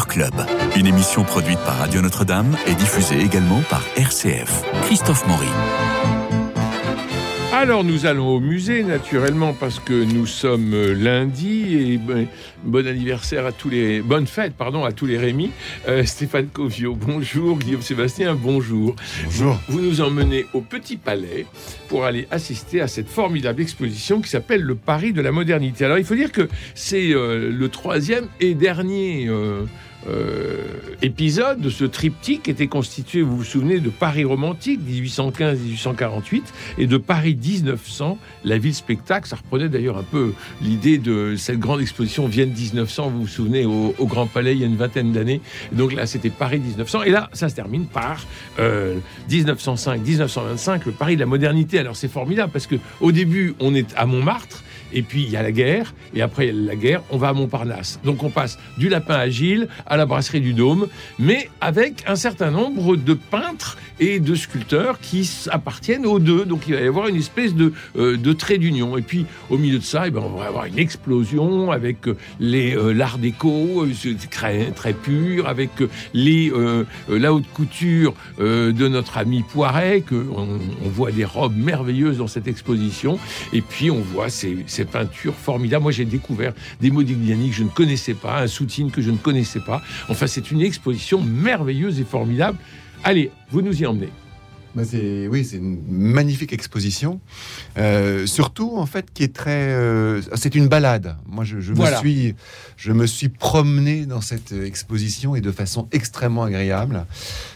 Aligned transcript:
Club, 0.00 0.32
une 0.74 0.86
émission 0.86 1.22
produite 1.22 1.58
par 1.66 1.76
Radio 1.76 2.00
Notre-Dame 2.00 2.56
et 2.66 2.74
diffusée 2.74 3.20
également 3.20 3.60
par 3.68 3.82
RCF. 3.96 4.62
Christophe 4.84 5.26
Maury. 5.26 5.48
Alors 7.62 7.84
nous 7.84 8.06
allons 8.06 8.26
au 8.26 8.40
musée 8.40 8.82
naturellement 8.82 9.52
parce 9.54 9.78
que 9.78 9.92
nous 9.92 10.26
sommes 10.26 10.74
lundi 10.94 11.76
et 11.76 11.96
ben, 11.96 12.26
bon 12.64 12.84
anniversaire 12.88 13.46
à 13.46 13.52
tous 13.52 13.70
les 13.70 14.02
bonnes 14.02 14.26
fêtes 14.26 14.54
pardon 14.58 14.84
à 14.84 14.90
tous 14.90 15.06
les 15.06 15.16
Rémi. 15.16 15.52
Euh, 15.86 16.04
Stéphane 16.04 16.48
Covio, 16.48 16.96
bonjour 16.96 17.60
Guillaume 17.60 17.80
Sébastien, 17.80 18.34
bonjour. 18.34 18.96
Bonjour. 19.26 19.60
Vous, 19.68 19.78
vous 19.78 19.80
nous 19.80 20.00
emmenez 20.00 20.44
au 20.54 20.60
Petit 20.60 20.96
Palais 20.96 21.46
pour 21.88 22.04
aller 22.04 22.26
assister 22.32 22.80
à 22.80 22.88
cette 22.88 23.08
formidable 23.08 23.62
exposition 23.62 24.20
qui 24.20 24.28
s'appelle 24.28 24.62
le 24.62 24.74
Paris 24.74 25.12
de 25.12 25.22
la 25.22 25.30
modernité. 25.30 25.84
Alors 25.84 25.98
il 25.98 26.04
faut 26.04 26.16
dire 26.16 26.32
que 26.32 26.48
c'est 26.74 27.12
euh, 27.12 27.48
le 27.48 27.68
troisième 27.68 28.26
et 28.40 28.54
dernier 28.54 29.28
euh, 29.28 29.66
euh, 30.08 30.56
épisode 31.00 31.60
de 31.60 31.70
ce 31.70 31.84
triptyque 31.84 32.48
était 32.48 32.66
constitué, 32.66 33.22
vous 33.22 33.36
vous 33.36 33.44
souvenez, 33.44 33.80
de 33.80 33.90
Paris 33.90 34.24
romantique 34.24 34.80
1815-1848 34.80 36.42
et 36.78 36.86
de 36.86 36.96
Paris 36.96 37.38
1900, 37.40 38.18
la 38.44 38.58
ville 38.58 38.74
spectacle. 38.74 39.28
Ça 39.28 39.36
reprenait 39.36 39.68
d'ailleurs 39.68 39.98
un 39.98 40.02
peu 40.02 40.32
l'idée 40.60 40.98
de 40.98 41.34
cette 41.36 41.58
grande 41.58 41.80
exposition 41.80 42.26
Vienne 42.26 42.52
1900, 42.52 43.10
vous 43.10 43.20
vous 43.22 43.26
souvenez, 43.26 43.64
au, 43.64 43.94
Grand 44.12 44.26
Palais 44.26 44.52
il 44.52 44.60
y 44.60 44.64
a 44.64 44.66
une 44.66 44.76
vingtaine 44.76 45.12
d'années. 45.12 45.40
Donc 45.72 45.92
là, 45.92 46.06
c'était 46.06 46.30
Paris 46.30 46.58
1900. 46.58 47.04
Et 47.04 47.10
là, 47.10 47.30
ça 47.32 47.48
se 47.48 47.54
termine 47.54 47.86
par 47.86 48.26
euh, 48.58 48.98
1905-1925, 49.30 50.82
le 50.86 50.92
Paris 50.92 51.14
de 51.14 51.20
la 51.20 51.26
modernité. 51.26 51.78
Alors 51.78 51.96
c'est 51.96 52.08
formidable 52.08 52.52
parce 52.52 52.66
que 52.66 52.76
au 53.00 53.12
début, 53.12 53.54
on 53.60 53.74
est 53.74 53.94
à 53.96 54.06
Montmartre. 54.06 54.62
Et 54.92 55.02
puis 55.02 55.22
il 55.22 55.30
y 55.30 55.36
a 55.36 55.42
la 55.42 55.52
guerre, 55.52 55.94
et 56.14 56.22
après 56.22 56.52
la 56.52 56.76
guerre, 56.76 57.02
on 57.10 57.16
va 57.16 57.28
à 57.28 57.32
Montparnasse. 57.32 58.00
Donc 58.04 58.22
on 58.22 58.30
passe 58.30 58.58
du 58.78 58.88
lapin 58.88 59.14
agile 59.14 59.68
à 59.86 59.96
la 59.96 60.06
brasserie 60.06 60.40
du 60.40 60.52
Dôme, 60.52 60.88
mais 61.18 61.48
avec 61.60 62.04
un 62.06 62.16
certain 62.16 62.50
nombre 62.50 62.96
de 62.96 63.14
peintres 63.14 63.78
et 64.00 64.20
de 64.20 64.34
sculpteurs 64.34 64.98
qui 65.00 65.28
appartiennent 65.50 66.06
aux 66.06 66.18
deux. 66.18 66.44
Donc 66.44 66.64
il 66.66 66.74
va 66.74 66.80
y 66.80 66.86
avoir 66.86 67.08
une 67.08 67.16
espèce 67.16 67.54
de, 67.54 67.72
euh, 67.96 68.16
de 68.16 68.32
trait 68.32 68.58
d'union. 68.58 68.96
Et 68.96 69.02
puis 69.02 69.26
au 69.50 69.58
milieu 69.58 69.78
de 69.78 69.84
ça, 69.84 70.06
eh 70.06 70.10
ben, 70.10 70.22
on 70.24 70.36
va 70.36 70.46
avoir 70.46 70.64
une 70.66 70.78
explosion 70.78 71.70
avec 71.70 72.08
euh, 72.08 72.16
les 72.40 72.76
euh, 72.76 72.92
l'art 72.92 73.18
déco, 73.18 73.84
euh, 73.84 74.14
très, 74.30 74.70
très 74.72 74.92
pur, 74.92 75.48
avec 75.48 75.70
les 76.14 76.52
la 77.08 77.32
haute 77.32 77.46
couture 77.54 78.14
de 78.38 78.88
notre 78.88 79.18
ami 79.18 79.42
Poiret, 79.42 80.02
que 80.02 80.26
on, 80.36 80.58
on 80.84 80.88
voit 80.88 81.12
des 81.12 81.24
robes 81.24 81.56
merveilleuses 81.56 82.18
dans 82.18 82.26
cette 82.26 82.48
exposition. 82.48 83.18
Et 83.52 83.60
puis 83.60 83.90
on 83.90 84.00
voit 84.00 84.28
ces, 84.28 84.58
ces 84.66 84.81
peintures 84.84 85.34
formidables. 85.34 85.82
Moi 85.82 85.92
j'ai 85.92 86.04
découvert 86.04 86.52
des 86.80 86.90
Modigliani 86.90 87.50
que 87.50 87.56
je 87.56 87.64
ne 87.64 87.68
connaissais 87.68 88.14
pas, 88.14 88.40
un 88.42 88.46
Soutine 88.46 88.90
que 88.90 89.02
je 89.02 89.10
ne 89.10 89.16
connaissais 89.16 89.60
pas. 89.60 89.82
Enfin 90.08 90.26
c'est 90.26 90.50
une 90.50 90.60
exposition 90.60 91.20
merveilleuse 91.20 92.00
et 92.00 92.04
formidable. 92.04 92.58
Allez, 93.04 93.30
vous 93.50 93.62
nous 93.62 93.82
y 93.82 93.86
emmenez. 93.86 94.10
Bah, 94.74 94.82
c'est 94.88 95.28
oui, 95.28 95.44
c'est 95.44 95.58
une 95.58 95.80
magnifique 95.88 96.52
exposition. 96.52 97.20
Euh, 97.76 98.26
surtout 98.26 98.72
en 98.76 98.86
fait, 98.86 99.12
qui 99.12 99.22
est 99.22 99.34
très. 99.34 99.68
euh, 99.70 100.22
c'est 100.34 100.54
une 100.54 100.68
balade. 100.68 101.16
Moi, 101.26 101.44
je, 101.44 101.60
je 101.60 101.74
Voilà. 101.74 101.96
me 101.96 102.00
suis, 102.00 102.34
je 102.76 102.92
me 102.92 103.06
suis 103.06 103.28
promené 103.28 104.06
dans 104.06 104.20
cette 104.22 104.52
exposition 104.52 105.36
et 105.36 105.40
de 105.42 105.50
façon 105.52 105.88
extrêmement 105.92 106.44
agréable. 106.44 107.04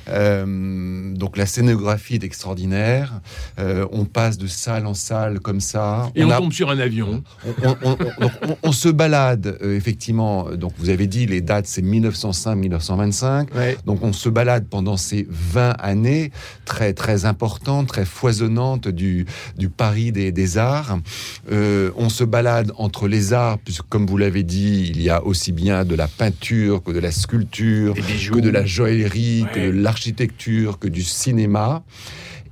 Euh, 0.09 1.15
donc 1.15 1.37
la 1.37 1.47
scénographie 1.47 2.15
est 2.15 2.25
extraordinaire. 2.25 3.21
On 3.59 4.05
passe 4.05 4.37
de 4.39 4.47
salle 4.47 4.87
en 4.87 4.95
salle 4.95 5.41
comme 5.41 5.61
ça. 5.61 6.11
Et 6.15 6.23
on, 6.25 6.31
a- 6.31 6.37
tombe 6.37 6.53
sur 6.53 6.71
un 6.71 6.79
avion. 6.79 7.23
on, 7.65 7.69
on- 7.71 7.77
on- 7.83 8.21
donc, 8.21 8.33
on- 8.49 8.57
on 8.63 8.73
se 8.73 8.89
balade 8.89 9.59
effectivement. 9.63 10.51
Donc 10.55 10.73
vous 10.79 10.91
avez 10.91 11.07
dit 11.07 11.25
les 11.27 11.41
dates, 11.41 11.67
c'est 11.67 11.83
1905-1925. 11.83 13.55
Ouais. 13.55 13.77
Donc 13.87 14.03
on 14.03 14.13
se 14.13 14.29
balade 14.29 14.67
pendant 14.69 14.97
ces 14.97 15.27
20 15.31 15.71
années 15.79 16.31
très 16.65 16.93
très 16.93 17.06
importantes, 17.25 17.89
très 17.89 18.05
foisonnantes 18.05 18.89
du, 18.89 19.27
du 19.57 19.69
Paris 19.69 20.13
des, 20.13 20.33
des 20.33 20.59
arts. 20.59 20.99
Euh, 21.53 21.91
on 21.97 22.09
se 22.09 22.25
balade 22.25 22.73
entre 22.77 23.09
les 23.09 23.33
arts, 23.33 23.59
puisque 23.59 23.89
comme 23.89 24.07
vous 24.07 24.17
l'avez 24.19 24.43
dit, 24.43 24.91
il 24.95 25.01
y 25.03 25.11
a 25.11 25.25
aussi 25.25 25.53
bien 25.53 25.85
de 25.85 25.95
la 25.95 26.09
peinture 26.09 26.83
que 26.83 26.91
de 26.91 26.99
la 26.99 27.11
sculpture, 27.13 27.95
que 27.95 28.41
de 28.41 28.51
la 28.51 28.65
joaillerie, 28.67 29.47
que 29.53 29.61
de 29.61 29.71
l'architecture, 29.71 30.79
que 30.79 30.89
du 30.89 31.03
cinéma. 31.03 31.83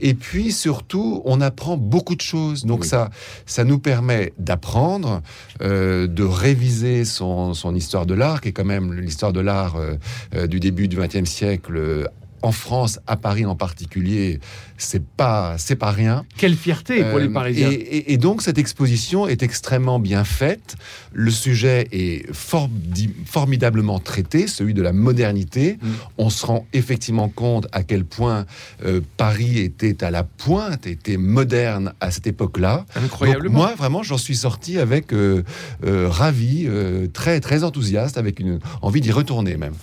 Et 0.00 0.14
puis 0.14 0.52
surtout, 0.52 1.22
on 1.24 1.40
apprend 1.40 1.76
beaucoup 1.76 2.14
de 2.14 2.20
choses. 2.20 2.64
Donc 2.64 2.80
Oui. 2.82 2.88
ça, 2.88 3.10
ça 3.46 3.64
nous 3.64 3.78
permet 3.78 4.32
d'apprendre, 4.38 5.22
euh, 5.62 6.06
de 6.06 6.24
réviser 6.24 7.04
son, 7.04 7.54
son 7.54 7.74
histoire 7.74 8.04
de 8.04 8.14
l'art, 8.14 8.40
qui 8.40 8.48
est 8.48 8.52
quand 8.52 8.64
même 8.64 8.92
l'histoire 8.92 9.32
de 9.32 9.40
l'art 9.40 9.76
euh, 9.76 9.94
euh, 10.34 10.46
du 10.46 10.60
début 10.60 10.88
du 10.88 10.96
XXe 10.96 11.24
siècle. 11.30 12.08
En 12.44 12.52
France, 12.52 12.98
à 13.06 13.16
Paris 13.16 13.46
en 13.46 13.56
particulier, 13.56 14.38
c'est 14.76 15.02
pas, 15.04 15.54
c'est 15.56 15.76
pas 15.76 15.90
rien. 15.90 16.24
Quelle 16.36 16.54
fierté 16.56 17.02
pour 17.04 17.18
les 17.18 17.26
Euh, 17.28 17.32
Parisiens. 17.32 17.70
Et, 17.70 17.74
et- 17.74 18.12
et 18.12 18.16
donc 18.18 18.42
cette 18.42 18.58
exposition 18.58 19.26
est 19.26 19.42
extrêmement 19.42 19.98
bien 19.98 20.24
faite. 20.24 20.76
Le 21.12 21.30
sujet 21.30 21.88
est 21.92 22.26
fordi- 22.32 23.14
formidablement 23.24 23.98
traité, 23.98 24.46
celui 24.46 24.74
de 24.74 24.82
la 24.82 24.92
modernité. 24.92 25.78
Mm. 25.80 25.88
On 26.18 26.28
se 26.30 26.44
rend 26.44 26.66
effectivement 26.72 27.28
compte 27.28 27.66
à 27.72 27.82
quel 27.82 28.04
point 28.04 28.44
euh, 28.84 29.00
Paris 29.16 29.58
était 29.58 30.04
à 30.04 30.10
la 30.10 30.22
pointe, 30.24 30.86
était 30.86 31.16
moderne 31.16 31.94
à 32.00 32.10
cette 32.10 32.26
époque-là. 32.26 32.84
Donc, 32.94 33.04
Incroyablement. 33.04 33.54
moi, 33.58 33.74
vraiment, 33.76 34.02
j'en 34.02 34.18
suis 34.18 34.36
sorti 34.36 34.78
avec 34.78 35.12
euh, 35.14 35.42
euh, 35.86 36.08
ravi, 36.10 36.68
très 37.14 37.40
très 37.40 37.64
enthousiaste, 37.64 38.18
avec 38.18 38.38
une 38.40 38.58
envie 38.82 39.00
d'y 39.00 39.12
retourner 39.12 39.56
même. 39.56 39.74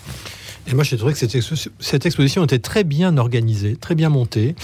Et 0.67 0.73
moi, 0.73 0.83
j'ai 0.83 0.97
trouvé 0.97 1.13
que 1.13 1.19
cette, 1.19 1.33
expo- 1.35 1.69
cette 1.79 2.05
exposition 2.05 2.43
était 2.43 2.59
très 2.59 2.83
bien 2.83 3.17
organisée, 3.17 3.75
très 3.75 3.95
bien 3.95 4.09
montée. 4.09 4.55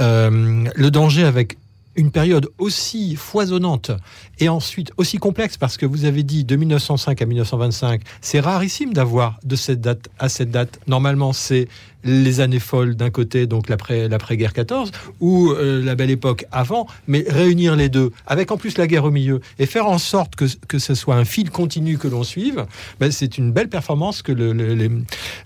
Euh, 0.00 0.64
le 0.74 0.90
danger 0.90 1.24
avec 1.24 1.56
une 1.96 2.10
période 2.10 2.48
aussi 2.58 3.14
foisonnante 3.14 3.92
et 4.40 4.48
ensuite 4.48 4.90
aussi 4.96 5.18
complexe, 5.18 5.56
parce 5.56 5.76
que 5.76 5.86
vous 5.86 6.06
avez 6.06 6.24
dit 6.24 6.42
de 6.44 6.56
1905 6.56 7.22
à 7.22 7.24
1925, 7.24 8.02
c'est 8.20 8.40
rarissime 8.40 8.92
d'avoir 8.92 9.38
de 9.44 9.54
cette 9.54 9.80
date 9.80 10.08
à 10.18 10.28
cette 10.28 10.50
date. 10.50 10.80
Normalement, 10.88 11.32
c'est 11.32 11.68
les 12.04 12.40
années 12.40 12.58
folles 12.60 12.94
d'un 12.96 13.10
côté, 13.10 13.46
donc 13.46 13.68
l'après- 13.68 14.08
l'après-guerre 14.08 14.52
14, 14.52 14.90
ou 15.20 15.50
euh, 15.50 15.82
la 15.84 15.94
belle 15.94 16.10
époque 16.10 16.44
avant, 16.52 16.86
mais 17.06 17.24
réunir 17.28 17.76
les 17.76 17.88
deux, 17.88 18.10
avec 18.26 18.50
en 18.50 18.56
plus 18.56 18.76
la 18.78 18.86
guerre 18.86 19.04
au 19.04 19.10
milieu, 19.10 19.40
et 19.58 19.66
faire 19.66 19.86
en 19.86 19.98
sorte 19.98 20.36
que, 20.36 20.44
que 20.68 20.78
ce 20.78 20.94
soit 20.94 21.16
un 21.16 21.24
fil 21.24 21.50
continu 21.50 21.98
que 21.98 22.08
l'on 22.08 22.22
suive, 22.24 22.66
ben, 23.00 23.10
c'est 23.10 23.38
une 23.38 23.52
belle 23.52 23.68
performance 23.68 24.22
que 24.22 24.32
le- 24.32 24.52
le- 24.52 24.74
les, 24.74 24.90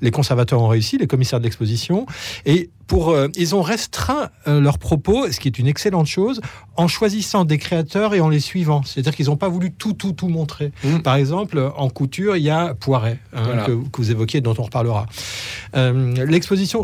les 0.00 0.10
conservateurs 0.10 0.60
ont 0.60 0.68
réussi, 0.68 0.98
les 0.98 1.06
commissaires 1.06 1.38
de 1.38 1.44
l'exposition. 1.44 2.06
Et 2.47 2.70
pour, 2.86 3.10
euh, 3.10 3.28
ils 3.36 3.54
ont 3.54 3.60
restreint 3.60 4.30
euh, 4.47 4.60
leurs 4.62 4.78
propos, 4.78 5.30
ce 5.30 5.38
qui 5.41 5.48
est 5.48 5.58
une 5.58 5.66
excellente 5.66 6.06
chose, 6.06 6.41
en 6.76 6.88
choisissant 6.88 7.44
des 7.44 7.58
créateurs 7.58 8.14
et 8.14 8.20
en 8.20 8.30
les 8.30 8.41
suivant. 8.41 8.82
C'est-à-dire 8.82 9.14
qu'ils 9.14 9.26
n'ont 9.26 9.36
pas 9.36 9.48
voulu 9.50 9.72
tout, 9.72 9.92
tout, 9.92 10.12
tout 10.12 10.28
montrer. 10.28 10.72
Mm. 10.82 11.00
Par 11.00 11.16
exemple, 11.16 11.70
en 11.76 11.91
couture, 11.91 12.36
il 12.36 12.44
y 12.44 12.50
a 12.50 12.74
Poiret, 12.74 13.18
hein, 13.34 13.42
Voilà. 13.44 13.64
que, 13.64 13.72
que 13.72 13.97
vous 13.98 14.10
évoquiez, 14.10 14.41
dont 14.41 14.54
on 14.58 14.62
reparlera. 14.62 15.04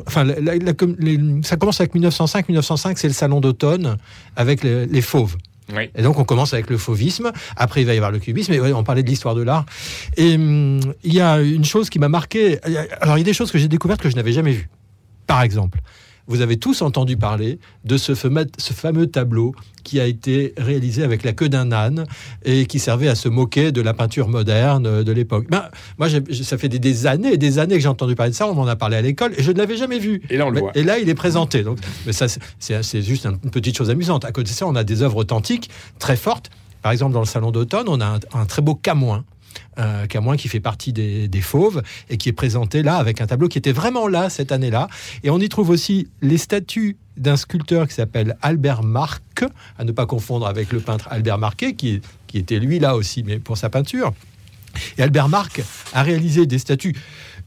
Enfin, 0.07 0.25
la- 0.25 0.41
la- 0.41 0.57
la- 0.57 0.73
com- 0.73 0.97
les- 0.99 1.19
ça 1.43 1.57
commence 1.57 1.81
avec 1.81 1.95
1905. 1.95 2.49
1905, 2.49 2.99
c'est 2.99 3.09
le 3.09 3.15
salon 3.15 3.41
d'automne 3.41 3.97
avec 4.37 4.63
les, 4.63 4.87
les 4.87 5.03
fauves. 5.03 5.37
Oui. 5.75 5.89
Et 5.95 6.03
donc 6.03 6.19
on 6.19 6.25
commence 6.25 6.53
avec 6.53 6.69
le 6.69 6.77
fauvisme, 6.77 7.33
après 7.57 7.81
il 7.81 7.87
va 7.87 7.95
y 7.95 7.97
avoir 7.97 8.13
le 8.13 8.19
cubisme, 8.19 8.53
et 8.53 8.61
on 8.75 8.85
parlait 8.85 9.03
de 9.03 9.09
l'histoire 9.09 9.35
de 9.35 9.41
l'art. 9.43 9.65
Et 10.19 10.35
hum, 10.35 10.79
il 11.05 11.15
y 11.15 11.21
a 11.23 11.41
une 11.41 11.65
chose 11.65 11.89
qui 11.89 11.99
m'a 11.99 12.11
marqué, 12.11 12.59
alors 13.01 13.17
il 13.17 13.21
y 13.21 13.23
a 13.23 13.25
des 13.25 13.33
choses 13.33 13.51
que 13.51 13.57
j'ai 13.57 13.69
découvertes 13.69 14.03
que 14.03 14.11
je 14.11 14.17
n'avais 14.17 14.33
jamais 14.33 14.53
vues. 14.53 14.69
Par 15.27 15.41
exemple, 15.41 15.81
vous 16.27 16.41
avez 16.41 16.57
tous 16.57 16.83
entendu 16.83 17.17
parler 17.17 17.59
de 17.85 17.97
ce 17.97 18.15
fameux, 18.15 18.47
ce 18.59 18.73
fameux 18.73 19.07
tableau 19.07 19.55
qui 19.83 20.01
a 20.01 20.07
été 20.07 20.55
réalisé 20.57 21.03
avec 21.03 21.25
la 21.25 21.33
queue 21.33 21.49
d'un 21.49 21.71
âne 21.71 22.07
et 22.45 22.67
qui 22.67 22.79
servait 22.79 23.09
à 23.09 23.15
se 23.15 23.29
moquer 23.29 23.71
de 23.71 23.81
la 23.83 23.93
peinture 23.93 24.29
moderne 24.29 25.03
de 25.03 25.13
l'époque. 25.13 25.47
Ben, 25.51 25.65
moi, 25.99 26.09
ça 26.09 26.59
fait 26.59 26.69
des, 26.69 26.79
des 26.79 27.07
années 27.07 27.35
et 27.35 27.37
des 27.37 27.59
années 27.59 27.75
que 27.75 27.83
j'ai 27.83 27.89
entendu 27.89 28.15
parler 28.15 28.33
de 28.33 28.37
ça, 28.37 28.49
on 28.49 28.55
m'en 28.55 28.67
a 28.67 28.77
parlé 28.77 28.97
à 28.97 29.03
l'école 29.03 29.35
et 29.37 29.43
je 29.43 29.53
ne 29.53 29.59
l'avais 29.59 29.77
jamais 29.77 29.99
vu. 29.99 30.23
Et 30.31 30.37
là, 30.37 30.47
on 30.47 30.51
le 30.51 30.61
voit. 30.61 30.73
Et 30.75 30.83
là, 30.83 30.99
il 30.99 31.09
est 31.09 31.15
présenté. 31.15 31.63
Donc, 31.63 31.79
mais 32.07 32.13
ça, 32.13 32.27
c'est 32.59 33.03
juste 33.03 33.27
une 33.27 33.39
petite 33.51 33.77
chose 33.77 33.91
amusante. 33.91 34.25
À 34.25 34.33
côté 34.33 34.51
de 34.51 34.55
ça, 34.55 34.67
on 34.67 34.75
a 34.75 34.85
des 34.85 35.03
œuvres 35.03 35.19
authentiques 35.19 35.69
très 35.99 36.17
fortes. 36.17 36.51
Par 36.81 36.93
exemple, 36.93 37.13
dans 37.13 37.21
le 37.21 37.27
salon 37.27 37.51
d'automne, 37.51 37.89
on 37.89 38.01
a 38.01 38.07
un, 38.07 38.19
un 38.35 38.47
très 38.47 38.63
beau 38.63 38.75
Camoin. 38.75 39.25
Un 39.77 40.07
Camoin 40.07 40.37
qui 40.37 40.49
fait 40.49 40.61
partie 40.61 40.93
des, 40.93 41.41
fauves 41.41 41.83
et 42.09 42.17
qui 42.17 42.29
est 42.29 42.33
présenté 42.33 42.83
là 42.83 42.97
avec 42.97 43.21
un 43.21 43.27
tableau 43.27 43.49
qui 43.49 43.59
était 43.59 43.73
vraiment 43.73 44.09
là 44.09 44.31
cette 44.31 44.53
année-là. 44.53 44.89
Et 45.23 45.31
on 45.31 45.39
y 45.39 45.49
trouve 45.49 45.71
aussi 45.71 46.09
les 46.23 46.39
statues 46.39 46.97
d'un 47.17 47.37
sculpteur 47.37 47.87
qui 47.87 47.95
s'appelle 47.95 48.37
Albert 48.43 48.83
Marc, 48.83 49.45
à 49.79 49.85
ne 49.85 49.93
pas 49.93 50.07
confondre 50.07 50.47
avec 50.47 50.73
le 50.73 50.81
peintre 50.81 51.09
Albert 51.11 51.39
Marquet, 51.39 51.75
qui, 51.75 52.01
qui 52.27 52.39
était 52.39 52.59
lui 52.59 52.79
là 52.79 52.97
aussi, 52.97 53.23
mais 53.23 53.39
pour 53.39 53.57
sa 53.57 53.69
peinture. 53.69 54.13
Et 54.99 55.03
Albert 55.03 55.29
Marc 55.29 55.63
a 55.93 56.03
réalisé 56.03 56.47
des 56.47 56.59
statues 56.59 56.97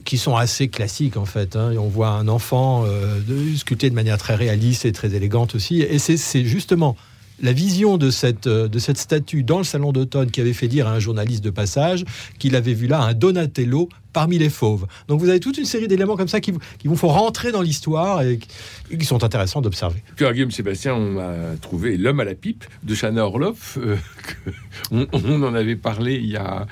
qui 0.06 0.18
sont 0.18 0.36
assez 0.36 0.70
classiques 0.70 1.18
en 1.18 1.26
fait. 1.26 1.56
hein. 1.56 1.74
On 1.78 1.88
voit 1.88 2.10
un 2.10 2.28
enfant 2.28 2.84
euh, 2.86 3.20
sculpté 3.58 3.90
de 3.90 3.96
manière 3.96 4.18
très 4.18 4.36
réaliste 4.36 4.86
et 4.86 4.92
très 4.92 5.14
élégante 5.14 5.56
aussi. 5.56 5.82
Et 5.82 6.00
c'est 6.00 6.46
justement 6.46 6.96
la 7.42 7.54
vision 7.54 7.98
de 7.98 8.10
cette, 8.10 8.48
euh, 8.48 8.68
de 8.68 8.80
cette 8.80 8.98
statue 8.98 9.44
dans 9.44 9.60
le 9.60 9.64
salon 9.64 9.92
d'automne 9.92 10.32
qui 10.32 10.42
avait 10.42 10.54
fait 10.54 10.68
dire 10.68 10.88
à 10.88 10.94
un 10.94 11.00
journaliste 11.00 11.44
de 11.44 11.50
passage 11.50 12.04
qu'il 12.40 12.56
avait 12.56 12.74
vu 12.74 12.88
là 12.88 13.02
un 13.02 13.14
Donatello 13.14 13.90
parmi 14.14 14.38
les 14.38 14.50
fauves. 14.50 14.88
Donc 15.08 15.20
vous 15.20 15.30
avez 15.30 15.40
toute 15.40 15.58
une 15.58 15.66
série 15.66 15.88
d'éléments 15.88 16.16
comme 16.18 16.28
ça 16.28 16.40
qui, 16.40 16.52
vous- 16.52 16.60
qui 16.80 16.88
font 16.96 17.08
rentrer 17.10 17.52
dans 17.52 17.62
l'histoire 17.62 18.22
et, 18.24 18.40
qui- 18.40 19.06
sont 19.06 19.24
intéressants 19.24 19.62
d'observer. 19.62 20.02
Cœur 20.16 20.34
Guillaume 20.34 20.52
Sébastien, 20.52 20.94
on 20.96 21.18
a 21.20 21.56
trouvé 21.62 21.98
L'homme 21.98 22.20
à 22.20 22.24
la 22.26 22.36
pipe 22.36 22.66
de 22.84 22.96
Chana 22.96 23.26
Orloff. 23.26 23.78
euh, 23.82 23.96
on, 24.92 25.44
en 25.44 25.54
avait 25.54 25.76
parlé 25.76 26.16
il 26.16 26.28
y 26.28 26.36
a 26.36 26.68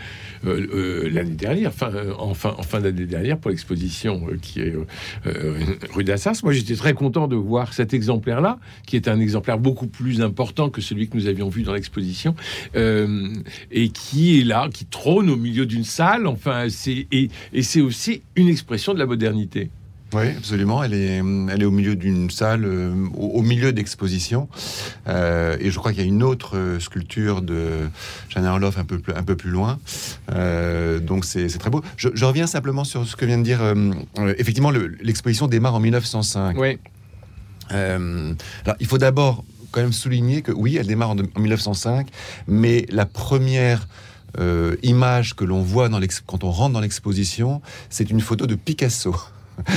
euh, 0.46 0.68
euh, 1.06 1.10
l'année 1.12 1.32
dernière, 1.36 1.74
fin, 1.74 1.92
euh, 1.94 2.14
en 2.18 2.34
fin, 2.34 2.80
d'année 2.82 3.06
dernière, 3.06 3.38
pour 3.38 3.52
l'exposition 3.52 4.28
euh, 4.30 4.38
qui 4.42 4.62
est 4.62 4.74
euh, 4.76 4.86
euh, 5.28 5.60
rue 5.94 6.04
d'Assas. 6.04 6.42
Moi, 6.44 6.54
j'étais 6.54 6.76
très 6.76 6.94
content 6.94 7.28
de 7.28 7.36
voir 7.36 7.74
cet 7.74 7.94
exemplaire-là, 7.94 8.60
qui 8.86 8.96
est 8.96 9.08
un 9.08 9.20
exemplaire 9.20 9.58
beaucoup 9.58 9.88
plus 9.88 10.22
important 10.22 10.70
que 10.70 10.82
celui 10.82 11.08
que 11.10 11.18
nous 11.18 11.28
avions 11.28 11.50
vu 11.50 11.64
dans 11.64 11.74
l'exposition, 11.74 12.36
euh, 12.76 13.34
et 13.72 13.90
qui 13.90 14.40
est 14.40 14.44
là, 14.44 14.70
qui 14.74 14.86
trône 14.86 15.30
au 15.30 15.38
milieu 15.38 15.66
d'une 15.66 15.84
salle. 15.86 16.28
Enfin, 16.28 16.66
c'est 16.70 17.08
et 17.54 17.64
c'est 17.64 17.82
aussi 17.82 18.22
une 18.36 18.48
expression 18.48 18.94
de 18.94 19.00
la 19.00 19.06
modernité. 19.06 19.70
Oui, 20.14 20.28
absolument. 20.38 20.82
Elle 20.84 20.94
est, 20.94 21.18
elle 21.52 21.62
est 21.62 21.66
au 21.66 21.72
milieu 21.72 21.96
d'une 21.96 22.30
salle, 22.30 22.64
euh, 22.64 22.94
au, 23.18 23.40
au 23.40 23.42
milieu 23.42 23.74
d'exposition. 23.74 24.48
Euh, 25.08 25.58
et 25.60 25.72
je 25.72 25.78
crois 25.80 25.92
qu'il 25.92 26.02
y 26.02 26.04
a 26.06 26.08
une 26.08 26.24
autre 26.24 26.56
euh, 26.58 26.80
sculpture 26.80 27.42
de 27.42 27.90
Jeanne 28.30 28.46
Orloff 28.46 28.78
un 28.78 28.86
peu, 28.86 29.00
plus- 29.00 29.14
un 29.14 29.24
peu 29.24 29.36
plus 29.36 29.50
loin. 29.50 29.78
Euh, 30.32 31.00
donc 31.00 31.26
c'est 31.26 31.50
c'est 31.50 31.58
très 31.58 31.70
beau. 31.72 31.82
Je, 31.98 32.10
je 32.14 32.24
reviens 32.24 32.48
simplement 32.48 32.84
sur 32.86 33.06
ce 33.06 33.16
que 33.16 33.26
vient 33.26 33.40
de 33.40 33.44
dire. 33.44 33.62
euh, 33.62 33.76
effectivement, 34.38 34.72
le- 34.72 34.96
l'exposition 35.02 35.48
démarre 35.48 35.76
en 35.76 35.80
1905. 35.82 36.58
Ouais. 36.58 36.80
Euh, 37.72 38.34
alors, 38.64 38.78
il 38.80 38.86
faut 38.88 39.00
d'abord 39.00 39.44
quand 39.72 39.82
même 39.82 39.92
souligner 39.92 40.42
que 40.44 40.52
oui, 40.52 40.78
elle 40.78 40.88
démarre 40.88 41.10
en 41.10 41.16
1905, 41.16 42.08
mais 42.48 42.86
la 42.90 43.06
première 43.06 43.88
euh, 44.40 44.76
image 44.84 45.36
que 45.36 45.44
l'on 45.46 45.62
voit 45.62 45.90
dans 45.90 46.00
quand 46.26 46.44
on 46.44 46.52
rentre 46.52 46.74
dans 46.74 46.82
l'exposition, 46.82 47.62
c'est 47.90 48.10
une 48.10 48.22
photo 48.22 48.48
de 48.48 48.56
Picasso. 48.56 49.16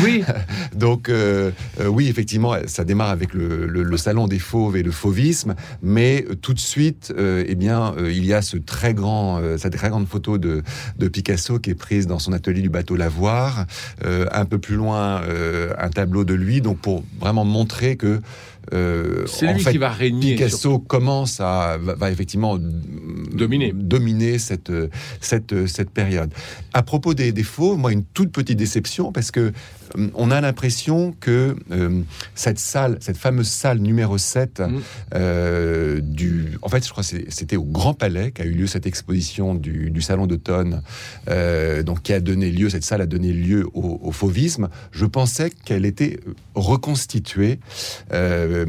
Oui. 0.03 0.25
Donc 0.75 1.09
euh, 1.09 1.53
euh, 1.81 1.87
oui, 1.87 2.09
effectivement, 2.09 2.55
ça 2.67 2.83
démarre 2.85 3.11
avec 3.11 3.33
le, 3.33 3.65
le- 3.69 3.85
le 3.85 3.97
salon 3.97 4.27
des 4.27 4.41
fauves 4.41 4.77
et 4.77 4.83
le 4.83 4.91
fauvisme, 4.91 5.55
mais 5.83 6.25
tout 6.43 6.53
de 6.53 6.59
suite, 6.59 7.15
euh, 7.17 7.45
eh 7.47 7.55
bien, 7.55 7.95
il 7.99 8.25
y 8.27 8.33
a 8.33 8.43
ce 8.43 8.57
très 8.57 8.93
grand, 8.93 9.41
cette 9.57 9.77
très 9.77 9.89
grande 9.89 10.09
photo 10.09 10.37
de, 10.37 10.65
de 10.99 11.09
Picasso 11.09 11.61
qui 11.61 11.71
est 11.71 11.75
prise 11.77 12.09
dans 12.09 12.19
son 12.19 12.33
atelier 12.33 12.61
du 12.61 12.71
bateau 12.71 12.97
Lavoir. 12.97 13.67
Un 14.05 14.45
peu 14.47 14.59
plus 14.59 14.75
loin, 14.75 15.23
un 15.79 15.91
tableau 15.91 16.25
de 16.25 16.35
lui, 16.35 16.61
donc 16.61 16.79
pour 16.81 17.05
vraiment 17.21 17.45
montrer 17.45 17.95
que 17.97 18.21
euh, 18.75 19.25
C'est 19.27 19.51
lui 19.55 19.61
fait, 19.63 19.71
qui 19.73 19.79
va 19.79 19.89
régner. 19.91 20.35
Picasso 20.35 20.79
commence 20.81 21.41
à 21.41 21.79
va, 21.81 21.95
va 21.95 22.11
effectivement 22.11 22.59
Dominer. 23.39 23.73
dominer 23.75 24.39
cette 24.39 24.73
cette 25.21 25.67
cette 25.67 25.91
période. 25.91 26.31
À 26.73 26.83
propos 26.83 27.15
des, 27.15 27.33
fauves, 27.43 27.79
moi 27.79 27.93
une 27.93 28.05
toute 28.05 28.31
petite 28.33 28.59
déception 28.59 29.13
parce 29.13 29.31
que 29.31 29.53
euh, 29.97 30.09
on 30.15 30.31
a 30.31 30.41
l'impression 30.41 31.15
que 31.21 31.57
euh, 31.71 32.03
cette 32.35 32.59
salle, 32.59 32.99
cette 33.01 33.17
fameuse 33.17 33.49
salle 33.49 33.79
numéro 33.79 34.19
7 34.19 34.61
Mm. 34.61 34.79
euh, 35.15 36.01
du 36.01 36.59
en 36.63 36.69
fait, 36.69 36.85
je 36.85 36.91
crois 36.91 37.03
que 37.05 37.09
c'était 37.31 37.57
au 37.57 37.65
Grand 37.65 37.95
Palais 37.95 38.31
qu'a 38.33 38.45
eu 38.45 38.53
lieu 38.53 38.67
cette 38.67 38.87
exposition 38.87 39.55
du, 39.55 39.91
du 39.91 40.03
salon 40.03 40.27
d'automne 40.27 40.83
euh, 41.29 41.83
donc 41.83 42.03
qui 42.03 42.13
a 42.13 42.21
donné 42.21 42.51
lieu 42.51 42.69
cette 42.71 42.85
salle 42.85 43.01
a 43.01 43.07
donné 43.07 43.33
lieu 43.33 43.67
au, 43.75 44.01
au 44.03 44.13
fauvisme. 44.13 44.69
Je 44.93 45.07
pensais 45.07 45.51
qu'elle 45.65 45.85
était 45.87 46.19
reconstituée 46.55 47.59
euh, 48.13 48.65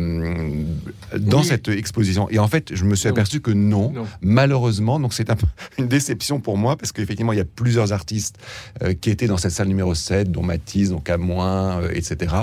dans 1.17 1.39
Oui. 1.39 1.45
cette 1.45 1.67
exposition 1.69 2.29
et 2.29 2.39
en 2.39 2.47
fait, 2.47 2.73
je 2.75 2.83
me 2.85 2.95
suis 2.95 3.09
aperçu 3.09 3.39
que 3.41 3.51
non, 3.51 3.91
Non. 3.91 4.05
malheureusement. 4.21 4.58
Donc 4.99 5.13
c'est 5.13 5.29
un 5.29 5.35
une 5.77 5.87
déception 5.87 6.39
pour 6.39 6.57
moi 6.57 6.75
parce 6.77 6.91
qu'effectivement 6.91 7.33
il 7.33 7.37
y 7.37 7.41
a 7.41 7.45
plusieurs 7.45 7.93
artistes 7.93 8.37
euh, 8.83 8.93
qui 8.93 9.09
étaient 9.09 9.27
dans 9.27 9.37
cette 9.37 9.51
salle 9.51 9.67
numéro 9.67 9.93
7, 9.95 10.31
dont 10.31 10.43
Matisse, 10.43 10.89
dont 10.89 10.99
Camoin, 10.99 11.81
euh, 11.81 11.89
etc., 11.93 12.33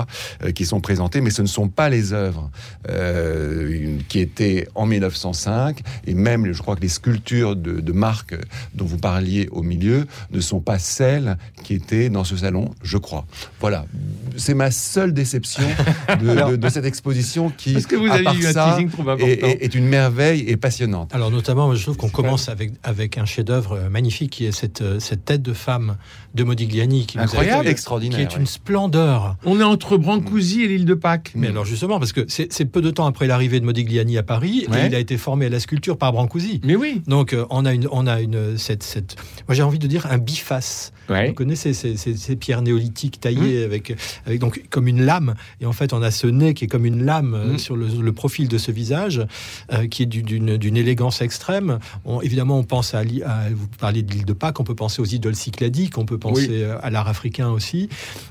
euh, 0.43 0.51
qui 0.51 0.65
sont 0.65 0.81
présentés, 0.81 1.21
mais 1.21 1.29
ce 1.29 1.41
ne 1.41 1.47
sont 1.47 1.67
pas 1.69 1.89
les 1.89 2.13
œuvres 2.13 2.49
euh, 2.89 3.69
une- 3.69 4.03
qui 4.03 4.19
étaient 4.19 4.67
en 4.75 4.85
1905 4.85 5.81
et 6.05 6.13
même 6.13 6.51
je 6.53 6.61
crois 6.61 6.75
que 6.75 6.81
les 6.81 6.87
sculptures 6.89 7.55
de, 7.55 7.79
de 7.79 7.91
Marc 7.91 8.33
euh, 8.33 8.37
dont 8.73 8.85
vous 8.85 8.97
parliez 8.97 9.47
au 9.51 9.61
milieu 9.63 10.05
ne 10.31 10.39
sont 10.39 10.59
pas 10.59 10.79
celles 10.79 11.37
qui 11.63 11.73
étaient 11.73 12.09
dans 12.09 12.23
ce 12.23 12.37
salon, 12.37 12.71
je 12.81 12.97
crois. 12.97 13.25
Voilà, 13.59 13.85
c'est 14.37 14.53
ma 14.53 14.71
seule 14.71 15.13
déception 15.13 15.63
de, 16.21 16.51
de- 16.51 16.55
de 16.55 16.69
cette 16.69 16.85
exposition 16.85 17.49
qui, 17.55 17.75
Est-ce 17.75 17.87
que 17.87 17.95
vous 17.95 18.07
à 18.07 18.13
avez 18.15 18.23
part 18.23 18.35
eu 18.35 18.45
un 18.45 18.51
ça, 18.53 18.77
est, 19.19 19.23
est- 19.43 19.63
est 19.63 19.75
une 19.75 19.87
merveille 19.87 20.41
et 20.47 20.57
passionnante. 20.57 21.13
Alors 21.13 21.31
notamment, 21.31 21.73
je 21.75 21.81
trouve 21.83 21.97
qu'on 21.97 22.06
C'est 22.07 22.13
commence 22.13 22.49
avec, 22.49 22.73
avec 22.83 23.17
un 23.17 23.25
chef-d'œuvre 23.25 23.73
euh, 23.73 23.89
magnifique 23.89 24.31
qui 24.31 24.45
est 24.45 24.51
cette, 24.51 24.81
euh, 24.81 24.99
cette 24.99 25.25
tête 25.25 25.41
de 25.41 25.53
femme 25.53 25.97
de 26.35 26.43
Modigliani 26.43 27.05
qui 27.05 27.17
nous 27.17 27.23
a 27.23 27.25
Incroyable, 27.25 27.61
été- 27.63 27.71
extraordinaire. 27.71 28.17
qui 28.19 28.23
est 28.23 28.35
oui. 28.35 28.41
une 28.41 28.45
splendeur. 28.47 29.35
On 29.45 29.59
est 29.59 29.63
entre 29.63 29.97
Brancusi 29.97 30.63
et 30.63 30.67
l'île 30.67 30.85
de 30.85 30.93
Pâques. 30.93 31.31
Mais 31.35 31.47
alors 31.47 31.65
justement, 31.65 31.99
parce 31.99 32.13
que 32.13 32.25
c'est 32.27 32.51
c'est 32.51 32.65
peu 32.65 32.81
de 32.81 32.91
temps 32.91 33.05
après 33.05 33.27
l'arrivée 33.27 33.59
de 33.59 33.65
Modigliani 33.65 34.17
à 34.17 34.23
Paris, 34.23 34.65
Ouais. 34.69 34.83
et 34.83 34.87
il 34.87 34.95
a 34.95 34.99
été 34.99 35.17
formé 35.17 35.45
à 35.47 35.49
la 35.49 35.59
sculpture 35.59 35.97
par 35.97 36.11
Brancusi. 36.11 36.61
Mais 36.63 36.75
oui. 36.75 37.01
Donc 37.07 37.33
euh, 37.33 37.45
on 37.49 37.65
a 37.65 37.73
une, 37.73 37.87
on 37.91 38.07
a 38.07 38.21
une 38.21 38.57
cette, 38.57 38.83
cette 38.83 39.15
moi 39.47 39.55
j'ai 39.55 39.63
envie 39.63 39.79
de 39.79 39.87
dire 39.87 40.07
un 40.09 40.17
biface. 40.17 40.91
Ouais. 41.09 41.27
Vous 41.29 41.33
connaissez 41.33 41.73
ces, 41.73 41.95
ces- 41.97 42.17
ces 42.17 42.35
pierres 42.35 42.61
néolithiques 42.61 43.19
taillées 43.19 43.63
avec, 43.63 43.95
avec 44.25 44.39
donc 44.39 44.63
comme 44.69 44.87
une 44.87 45.03
lame 45.05 45.35
et 45.61 45.65
en 45.65 45.71
fait 45.73 45.93
on 45.93 46.01
a 46.01 46.11
ce 46.11 46.27
nez 46.27 46.53
qui 46.53 46.65
est 46.65 46.67
comme 46.67 46.85
une 46.85 47.05
lame 47.05 47.33
euh, 47.33 47.53
Mm. 47.53 47.57
sur 47.59 47.75
le, 47.77 47.87
le 47.87 48.11
profil 48.13 48.47
de 48.47 48.57
ce 48.57 48.71
visage 48.71 49.21
euh, 49.71 49.87
qui 49.87 50.03
est 50.03 50.05
du- 50.05 50.21
d'une 50.23 50.77
élégance 50.77 51.21
extrême. 51.21 51.79
On- 52.05 52.21
évidemment 52.21 52.57
on 52.59 52.63
pense 52.63 52.93
à, 52.93 53.03
vous 53.03 53.67
parlez 53.79 54.01
de 54.03 54.11
l'île 54.11 54.25
de 54.25 54.33
Pâques, 54.33 54.59
on 54.59 54.63
peut 54.63 54.75
penser 54.75 55.01
aux 55.01 55.05
idoles 55.05 55.35
cycladiques, 55.35 55.97
on 55.97 56.05
peut 56.05 56.17
penser 56.17 56.47
Oui. 56.49 56.61
euh, 56.63 56.77
à 56.81 56.89
l'art 56.89 57.07
africain 57.07 57.49
aussi. 57.49 57.89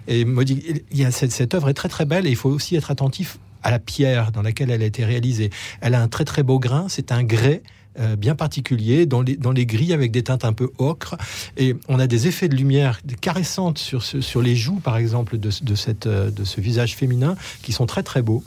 Et 0.08 0.20
il 0.20 0.98
y 0.98 1.04
a 1.04 1.10
cette, 1.10 1.32
cette 1.32 1.54
œuvre 1.54 1.68
est 1.68 1.74
très 1.74 1.88
très 1.88 2.04
belle 2.04 2.26
et 2.26 2.30
il 2.30 2.36
faut 2.36 2.50
aussi 2.50 2.76
être 2.76 2.90
attentif 2.90 3.38
à 3.62 3.70
la 3.70 3.78
pierre 3.78 4.32
dans 4.32 4.42
laquelle 4.42 4.70
elle 4.70 4.82
a 4.82 4.86
été 4.86 5.04
réalisée. 5.04 5.50
Elle 5.80 5.94
a 5.94 6.02
un 6.02 6.08
très 6.08 6.24
très 6.24 6.42
beau 6.42 6.58
grain, 6.58 6.86
c'est 6.88 7.10
un 7.10 7.24
grès 7.24 7.62
euh, 7.98 8.16
bien 8.16 8.34
particulier, 8.34 9.06
dans 9.06 9.22
les, 9.22 9.36
dans 9.36 9.52
les 9.52 9.66
gris 9.66 9.92
avec 9.92 10.10
des 10.12 10.22
teintes 10.22 10.44
un 10.44 10.52
peu 10.52 10.70
ocre. 10.78 11.16
Et 11.56 11.76
on 11.88 11.98
a 11.98 12.06
des 12.06 12.26
effets 12.26 12.48
de 12.48 12.56
lumière 12.56 13.00
caressantes 13.20 13.78
sur, 13.78 14.02
ce- 14.02 14.20
sur 14.20 14.42
les 14.42 14.56
joues, 14.56 14.80
par 14.80 14.96
exemple, 14.96 15.38
de, 15.38 15.50
de 15.62 15.74
cette, 15.74 16.06
euh, 16.06 16.30
de 16.30 16.44
ce 16.44 16.60
visage 16.60 16.94
féminin, 16.96 17.36
qui 17.62 17.72
sont 17.72 17.86
très 17.86 18.02
très 18.02 18.22
beaux. 18.22 18.42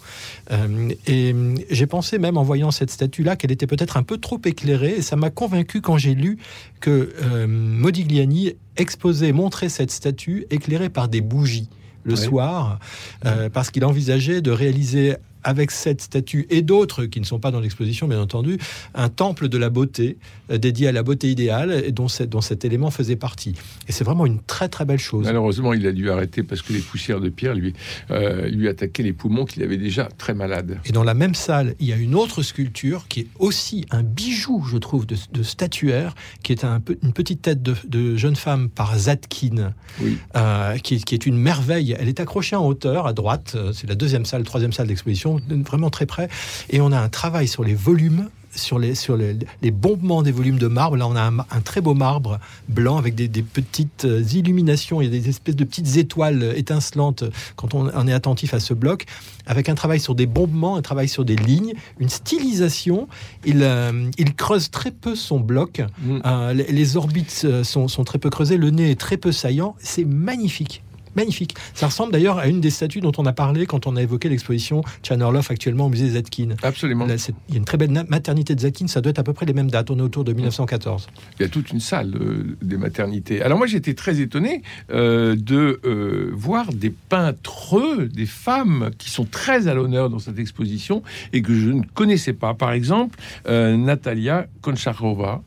Euh, 0.51 0.90
et 1.07 1.36
j'ai 1.69 1.88
pensé 1.88 2.18
même 2.19 2.38
en 2.38 2.44
voyant 2.44 2.72
cette 2.72 2.92
statue-là 2.92 3.36
qu'elle 3.36 3.51
était 3.51 3.68
peut-être 3.68 3.98
un 3.98 4.04
peu 4.04 4.18
trop 4.18 4.40
éclairée, 4.46 4.96
et 4.98 5.01
ça 5.01 5.16
m'a 5.16 5.30
convaincu 5.30 5.81
quand 5.81 5.98
j'ai 5.98 6.16
lu 6.16 6.38
que 6.80 7.13
euh, 7.22 7.47
Modigliani 7.47 8.54
exposait, 8.78 9.31
montrait 9.31 9.69
cette 9.69 9.92
statue 9.92 10.45
éclairée 10.50 10.90
par 10.90 11.07
des 11.09 11.21
bougies 11.21 11.69
le 12.06 12.16
soir, 12.16 12.80
euh, 13.26 13.50
parce 13.50 13.69
qu'il 13.71 13.83
envisageait 13.85 14.42
de 14.42 14.52
réaliser 14.52 15.16
avec 15.44 15.72
cette 15.72 16.02
statue 16.02 16.46
et 16.50 16.62
d'autres 16.62 17.06
qui 17.06 17.19
ne 17.19 17.26
sont 17.26 17.40
pas 17.40 17.52
dans 17.52 17.60
l'exposition, 17.60 18.08
bien 18.08 18.22
entendu, 18.22 18.58
un 18.96 19.10
temple 19.10 19.48
de 19.50 19.58
la 19.58 19.69
beauté 19.69 20.18
euh, 20.52 20.58
dédié 20.58 20.88
à 20.88 20.92
la 20.92 21.04
beauté 21.04 21.30
idéale 21.31 21.84
et 21.86 21.92
dont, 21.92 22.08
cet 22.08 22.66
élément 22.66 22.92
faisait 22.92 23.16
partie. 23.16 23.54
Et 23.88 23.92
c'est 23.92 24.04
vraiment 24.04 24.26
une 24.26 24.40
très 24.42 24.69
très 24.69 24.86
belle 24.86 25.00
chose. 25.00 25.26
Malheureusement, 25.26 25.74
il 25.74 25.86
a 25.88 25.92
dû 25.92 26.10
arrêter 26.10 26.44
parce 26.44 26.62
que 26.62 26.74
les 26.74 26.80
poussières 26.80 27.19
de 27.22 27.30
pierre 27.30 27.54
lui, 27.56 27.74
euh, 28.12 28.48
lui 28.50 28.68
attaquaient 28.68 29.04
les 29.04 29.14
poumons 29.14 29.46
qu'il 29.46 29.64
avait 29.64 29.78
déjà 29.78 30.10
très 30.18 30.34
malade. 30.34 30.80
Et 30.86 30.92
dans 30.92 31.04
la 31.04 31.14
même 31.14 31.36
salle, 31.36 31.76
il 31.80 31.88
y 31.88 31.94
a 31.94 31.98
une 31.98 32.16
autre 32.16 32.42
sculpture 32.44 33.08
qui 33.08 33.22
est 33.22 33.28
aussi 33.40 33.86
un 33.92 34.04
bijou, 34.04 34.66
je 34.69 34.78
trouve, 34.78 35.06
de, 35.06 35.16
de 35.31 35.44
statuaire, 35.44 36.16
qui 36.44 36.52
est 36.52 36.64
un 36.64 36.81
une 37.04 37.14
petite 37.14 37.42
tête 37.42 37.62
de, 37.62 37.76
de 37.88 38.16
jeune 38.16 38.36
femme 38.36 38.69
par 38.69 38.98
Zadkine, 38.98 39.74
Oui. 40.02 40.18
euh, 40.36 40.78
qui, 40.78 40.96
est- 40.96 41.04
qui 41.04 41.14
est 41.14 41.26
une 41.26 41.38
merveille. 41.38 41.96
Elle 42.00 42.08
est 42.10 42.19
accrochée 42.19 42.56
en 42.56 42.66
hauteur, 42.66 43.06
à 43.08 43.14
droite. 43.14 43.56
C'est 43.74 43.88
la 43.88 43.96
deuxième 43.96 44.26
salle, 44.26 44.44
troisième 44.44 44.74
salle 44.74 44.88
d'exposition, 44.88 45.29
vraiment 45.38 45.90
très 45.90 46.06
près. 46.06 46.30
Et 46.69 46.81
on 46.81 46.92
a 46.92 47.00
un 47.00 47.09
travail 47.09 47.48
sur 47.48 47.64
les 47.64 47.76
volumes. 47.76 48.30
Sur, 48.56 48.80
les, 48.80 48.95
sur 48.95 49.16
les, 49.16 49.38
les 49.62 49.69
bombements 49.69 50.24
des 50.24 50.31
volumes 50.31 50.57
de 50.57 50.66
marbre, 50.66 50.98
là 50.98 51.07
on 51.07 51.16
a 51.16 51.21
un, 51.21 51.62
très 51.64 51.81
beau 51.81 51.94
marbre 51.94 52.40
blanc 52.68 52.98
avec 52.98 53.14
des, 53.14 53.28
des 53.28 53.44
petites 53.44 54.06
euh, 54.06 54.24
illuminations, 54.24 55.02
a 55.02 55.06
des 55.06 55.30
espèces 55.30 55.56
de 55.56 55.64
petites 55.64 55.98
étoiles 55.98 56.56
étincelantes 56.56 57.26
quand 57.56 57.76
on, 57.76 57.92
on 57.94 58.07
est 58.07 58.12
attentif 58.12 58.56
à 58.56 58.59
ce 58.59 58.74
bloc, 58.74 59.06
avec 59.45 59.69
un 59.69 59.76
travail 59.76 60.00
sur 60.00 60.16
des 60.16 60.26
bombements, 60.26 60.78
un 60.78 60.81
travail 60.81 61.07
sur 61.07 61.26
des 61.26 61.36
lignes, 61.36 61.74
une 62.00 62.09
stylisation. 62.09 63.07
Il, 63.45 63.62
euh, 63.62 64.09
il 64.18 64.33
creuse 64.33 64.71
très 64.71 64.90
peu 64.90 65.16
son 65.16 65.40
bloc, 65.40 65.83
Mm. 66.02 66.19
Euh, 66.26 66.54
les, 66.54 66.71
les 66.71 66.98
orbites 66.98 67.45
sont, 67.64 67.88
sont 67.88 68.04
très 68.04 68.19
peu 68.19 68.30
creusées, 68.30 68.57
le 68.57 68.69
nez 68.69 68.92
est 68.92 69.00
très 69.00 69.18
peu 69.18 69.31
saillant, 69.31 69.76
c'est 69.80 70.06
magnifique. 70.06 70.83
Magnifique. 71.16 71.56
Ça 71.73 71.87
ressemble 71.87 72.11
d'ailleurs 72.11 72.37
à 72.37 72.47
une 72.47 72.61
des 72.61 72.69
statues 72.69 73.01
dont 73.01 73.11
on 73.18 73.25
a 73.25 73.33
parlé 73.33 73.66
quand 73.66 73.87
on 73.87 73.95
a 73.95 74.01
évoqué 74.01 74.30
l'exposition 74.30 74.81
Chanorloff 75.04 75.51
actuellement 75.51 75.85
au 75.85 75.89
musée 75.89 76.09
Zetkin. 76.09 76.56
Absolument. 76.63 77.06
Là, 77.06 77.16
il 77.47 77.54
y 77.54 77.57
a 77.57 77.59
une 77.59 77.66
très 77.66 77.78
belle 77.78 77.92
maternité 78.07 78.56
de 78.56 78.59
Zetkin, 78.59 78.87
ça 78.87 79.01
doit 79.01 79.11
être 79.11 79.19
à 79.19 79.23
peu 79.23 79.33
près 79.33 79.45
les 79.45 79.54
mêmes 79.54 79.71
dates, 79.71 79.89
on 79.92 79.97
est 79.97 80.01
autour 80.01 80.23
de 80.23 80.33
1914. 80.33 81.07
Il 81.39 81.44
y 81.44 81.45
a 81.45 81.49
toute 81.49 81.71
une 81.71 81.80
salle 81.80 82.16
euh, 82.16 82.57
des 82.61 82.78
maternités. 82.78 83.42
Alors 83.42 83.57
moi 83.57 83.68
j'étais 83.68 83.94
très 83.94 84.19
étonné 84.19 84.61
euh, 84.92 85.35
de 85.35 85.80
euh, 85.85 86.31
voir 86.33 86.71
des 86.73 86.89
peintres, 86.89 88.04
des 88.04 88.25
femmes 88.25 88.92
qui 88.97 89.09
sont 89.09 89.25
très 89.25 89.68
à 89.68 89.73
l'honneur 89.73 90.09
dans 90.09 90.19
cette 90.19 90.39
exposition 90.39 91.04
et 91.33 91.42
que 91.42 91.54
je 91.54 91.69
ne 91.69 91.83
connaissais 91.94 92.33
pas. 92.33 92.54
Par 92.54 92.71
exemple, 92.71 93.18
euh, 93.47 93.78
Natalia 93.78 94.47
Koncharova, 94.61 95.42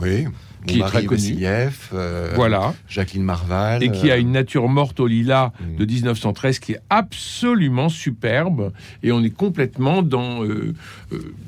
Oui. 0.00 0.26
Qui 0.66 0.80
est 0.80 0.82
très. 0.82 1.02
Vassiliev, 1.06 1.88
euh, 1.94 2.32
voilà, 2.36 2.74
Jacqueline 2.88 3.22
Marval. 3.24 3.82
et 3.82 3.90
qui 3.90 4.10
a 4.10 4.14
euh, 4.14 4.20
une 4.20 4.32
nature 4.32 4.68
morte 4.68 5.00
au 5.00 5.06
lilas 5.06 5.52
Mm. 5.60 5.76
de 5.76 5.84
1913 5.84 6.58
qui 6.58 6.72
est 6.72 6.80
absolument 6.90 7.88
superbe. 7.88 8.72
Et 9.02 9.12
on 9.12 9.22
est 9.22 9.30
complètement 9.34 10.02
dans, 10.02 10.44
euh, 10.44 10.74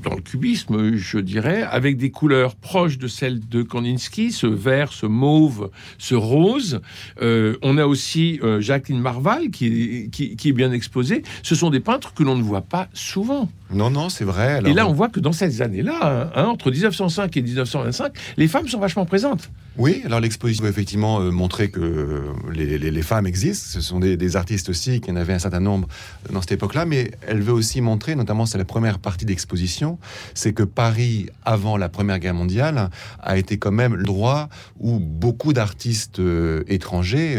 dans 0.02 0.14
le 0.14 0.20
cubisme, 0.22 0.94
je 0.96 1.18
dirais, 1.18 1.62
avec 1.62 1.96
des 1.98 2.10
couleurs 2.10 2.54
proches 2.56 2.98
de 2.98 3.06
celles 3.06 3.40
de 3.48 3.62
Kandinsky, 3.62 4.32
ce 4.32 4.46
vert, 4.46 4.92
ce 4.92 5.06
mauve, 5.06 5.70
ce 5.98 6.14
rose. 6.14 6.80
Euh, 7.20 7.56
on 7.62 7.78
a 7.78 7.86
aussi 7.86 8.40
Jacqueline 8.60 9.00
Marval 9.00 9.50
qui 9.50 9.66
est, 9.66 10.08
qui, 10.10 10.36
qui 10.36 10.48
est 10.48 10.52
bien 10.52 10.72
exposée. 10.72 11.22
Ce 11.42 11.54
sont 11.54 11.70
des 11.70 11.80
peintres 11.80 12.14
que 12.14 12.22
l'on 12.22 12.36
ne 12.36 12.42
voit 12.42 12.62
pas 12.62 12.88
souvent. 12.92 13.48
Non, 13.72 13.88
non, 13.90 14.08
c'est 14.10 14.24
vrai. 14.24 14.54
alors- 14.54 14.70
et 14.70 14.74
là, 14.74 14.86
on 14.86 14.92
voit 14.92 15.08
que 15.08 15.20
dans 15.20 15.32
ces 15.32 15.62
années-là, 15.62 16.30
hein, 16.34 16.44
entre 16.44 16.70
1905 16.70 17.36
et 17.36 17.42
1925, 17.42 18.12
les 18.36 18.48
femmes 18.48 18.68
sont 18.68 18.78
vachement 18.78 19.01
présentes. 19.04 19.50
Oui, 19.78 20.02
alors 20.04 20.20
l'exposition 20.20 20.66
effectivement 20.66 21.20
euh, 21.20 21.30
montrait 21.30 21.68
que 21.68 21.80
euh, 21.80 22.20
les, 22.52 23.02
femmes 23.02 23.26
existent. 23.26 23.68
Ce 23.70 23.80
sont 23.80 24.00
des, 24.00 24.36
artistes 24.36 24.68
aussi, 24.68 25.00
qu'il 25.00 25.14
y 25.14 25.16
en 25.16 25.20
avait 25.20 25.32
un 25.32 25.38
certain 25.38 25.60
nombre 25.60 25.88
dans 26.30 26.42
cette 26.42 26.52
époque-là, 26.52 26.84
mais 26.84 27.10
elle 27.26 27.40
veut 27.40 27.54
aussi 27.54 27.80
montrer, 27.80 28.14
notamment 28.14 28.44
c'est 28.44 28.58
la 28.58 28.66
première 28.66 28.98
partie 28.98 29.24
d'exposition, 29.24 29.98
c'est 30.34 30.52
que 30.52 30.62
Paris, 30.62 31.30
avant 31.44 31.78
la 31.78 31.88
Première 31.88 32.18
Guerre 32.18 32.34
mondiale, 32.34 32.90
a 33.20 33.38
été 33.38 33.56
quand 33.56 33.72
même 33.72 33.94
l'endroit 33.94 34.50
où 34.78 34.98
beaucoup 34.98 35.54
d'artistes 35.54 36.18
euh, 36.18 36.64
étrangers, 36.68 37.38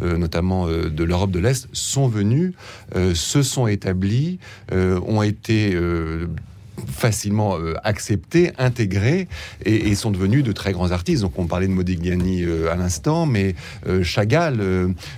notamment 0.00 0.66
de 0.66 1.04
l'Europe 1.04 1.30
de 1.30 1.38
l'Est, 1.38 1.68
sont 1.72 2.08
venus, 2.08 2.54
se 3.14 3.42
sont 3.42 3.66
établis, 3.66 4.38
ont 4.72 5.22
été... 5.22 5.76
facilement 6.86 7.58
euh, 7.58 7.74
acceptés, 7.84 8.52
intégrés 8.58 9.28
et, 9.64 9.88
et 9.88 9.94
sont 9.94 10.10
devenus 10.10 10.42
de 10.42 10.52
très 10.52 10.72
grands 10.72 10.90
artistes. 10.90 11.22
Donc 11.22 11.38
on 11.38 11.46
parlait 11.46 11.66
de 11.68 11.72
Modigliani 11.72 12.42
euh, 12.42 12.72
à 12.72 12.76
l'instant, 12.76 13.26
mais 13.26 13.54
euh, 13.86 14.02
Chagall, 14.02 14.60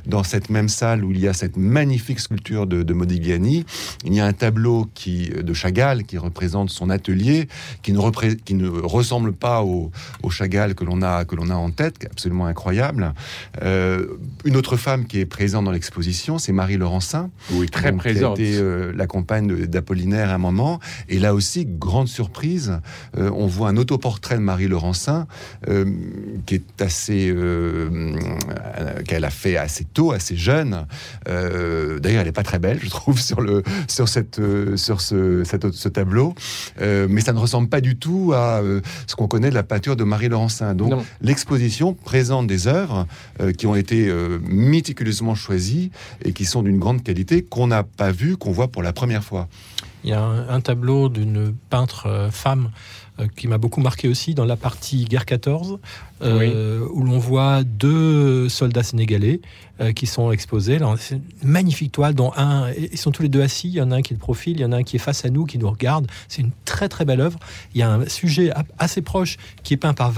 dans 0.06 0.24
cette 0.24 0.50
même 0.50 0.68
salle 0.68 1.04
où 1.04 1.12
il 1.12 1.20
y 1.20 1.28
a 1.28 1.32
cette 1.32 1.56
magnifique 1.56 2.20
sculpture 2.20 2.66
de, 2.66 2.82
de 2.82 2.92
Modigliani, 2.94 3.64
il 4.04 4.14
y 4.14 4.20
a 4.20 4.26
un 4.26 4.32
tableau 4.32 4.88
qui, 4.94 5.28
de 5.28 5.54
Chagall 5.54 6.04
qui 6.04 6.18
représente 6.18 6.70
son 6.70 6.90
atelier, 6.90 7.48
qui 7.82 7.92
ne, 7.92 7.98
repré- 7.98 8.36
qui 8.36 8.54
ne 8.54 8.68
ressemble 8.68 9.32
pas 9.32 9.62
au, 9.62 9.90
au 10.22 10.30
Chagall 10.30 10.74
que 10.74 10.84
l'on 10.84 11.02
a, 11.02 11.24
que 11.24 11.36
l'on 11.36 11.50
a 11.50 11.54
en 11.54 11.70
tête, 11.70 11.98
qui 11.98 12.06
est 12.06 12.10
absolument 12.10 12.46
incroyable. 12.46 13.14
Euh, 13.62 14.06
une 14.44 14.56
autre 14.56 14.76
femme 14.76 15.06
qui 15.06 15.20
est 15.20 15.26
présente 15.26 15.64
dans 15.64 15.70
l'exposition, 15.72 16.38
c'est 16.38 16.52
Marie 16.52 16.76
Laurencin, 16.76 17.30
Oui, 17.52 17.68
très 17.68 17.90
donc, 17.92 18.00
présente. 18.00 18.36
Qui 18.36 18.42
a 18.42 18.46
été 18.46 18.58
euh, 18.58 18.92
la 18.96 19.06
compagne 19.06 19.66
d'Apollinaire 19.66 20.30
à 20.30 20.34
un 20.34 20.38
moment. 20.38 20.80
Et 21.08 21.18
là 21.20 21.34
aussi, 21.34 21.53
grande 21.64 22.08
surprise, 22.08 22.80
euh, 23.16 23.30
on 23.34 23.46
voit 23.46 23.68
un 23.68 23.76
autoportrait 23.76 24.34
de 24.36 24.40
Marie 24.40 24.66
Laurencin 24.68 25.26
euh, 25.68 25.84
qui 26.46 26.56
est 26.56 26.82
assez. 26.82 27.30
euh, 27.30 28.16
qu'elle 29.06 29.24
a 29.24 29.30
fait 29.30 29.56
assez 29.56 29.84
tôt, 29.84 30.12
assez 30.12 30.36
jeune. 30.36 30.86
D'ailleurs, 31.26 32.20
elle 32.20 32.26
n'est 32.26 32.32
pas 32.32 32.42
très 32.42 32.58
belle, 32.58 32.78
je 32.82 32.88
trouve, 32.90 33.20
sur, 33.20 33.40
le, 33.40 33.62
sur, 33.88 34.08
cette, 34.08 34.40
sur 34.76 35.00
ce, 35.00 35.44
cette- 35.44 35.70
ce 35.72 35.88
tableau. 35.88 36.34
Mais 36.80 37.20
ça 37.20 37.32
ne 37.32 37.38
ressemble 37.38 37.68
pas 37.68 37.80
du 37.80 37.96
tout 37.96 38.32
à 38.34 38.60
ce 39.06 39.14
qu'on 39.14 39.28
connaît 39.28 39.50
de 39.50 39.54
la 39.54 39.62
peinture 39.62 39.96
de 39.96 40.04
Marie 40.04 40.28
Laurencin. 40.28 40.74
Donc, 40.74 40.90
l'exposition 41.20 41.94
présente 41.94 42.46
des 42.46 42.66
œuvres 42.66 43.06
qui 43.58 43.66
ont 43.66 43.74
été 43.76 44.10
méticuleusement 44.48 45.34
choisies 45.34 45.90
et 46.24 46.32
qui 46.32 46.44
sont 46.44 46.62
d'une 46.62 46.78
grande 46.78 47.02
qualité 47.02 47.42
qu'on 47.42 47.66
n'a 47.68 47.82
pas 47.82 48.10
vues, 48.12 48.36
qu'on 48.36 48.52
voit 48.52 48.68
pour 48.68 48.82
la 48.82 48.92
première 48.92 49.24
fois. 49.24 49.48
Il 50.04 50.10
y 50.10 50.12
a 50.12 50.22
un, 50.22 50.60
tableau 50.60 51.08
d'une 51.08 51.54
peintre 51.70 52.06
euh, 52.06 52.30
femme 52.30 52.70
euh, 53.18 53.26
qui 53.36 53.48
m'a 53.48 53.56
beaucoup 53.56 53.80
marqué 53.80 54.06
aussi 54.06 54.34
dans 54.34 54.44
la 54.44 54.56
partie 54.56 55.04
guerre 55.06 55.24
14, 55.24 55.78
euh, 56.24 56.86
où 56.92 57.02
l'on 57.02 57.18
voit 57.18 57.62
deux 57.64 58.48
soldats 58.48 58.82
sénégalais 58.82 59.40
euh, 59.80 59.92
qui 59.92 60.06
sont 60.06 60.30
exposés. 60.30 60.78
C'est 60.98 61.16
une 61.16 61.22
magnifique 61.48 61.92
toile 61.92 62.14
dont 62.14 62.32
un, 62.36 62.70
ils 62.72 62.96
sont 62.98 63.10
tous 63.10 63.22
les 63.22 63.28
deux 63.28 63.42
assis. 63.42 63.68
Il 63.68 63.74
y 63.74 63.80
en 63.82 63.90
a 63.90 63.96
un 63.96 64.02
qui 64.02 64.12
est 64.12 64.16
de 64.16 64.20
profil, 64.20 64.54
il 64.56 64.60
y 64.60 64.64
en 64.64 64.72
a 64.72 64.76
un 64.76 64.82
qui 64.82 64.96
est 64.96 65.00
face 65.00 65.24
à 65.24 65.30
nous, 65.30 65.44
qui 65.44 65.58
nous 65.58 65.68
regarde. 65.70 66.06
C'est 66.28 66.42
une 66.42 66.52
très 66.64 66.88
très 66.88 67.04
belle 67.04 67.20
œuvre. 67.20 67.38
Il 67.74 67.80
y 67.80 67.82
a 67.82 67.90
un 67.92 68.06
sujet 68.08 68.50
a- 68.52 68.64
assez 68.78 69.02
proche 69.02 69.36
qui 69.62 69.74
est 69.74 69.76
peint 69.76 69.92
par 69.94 70.12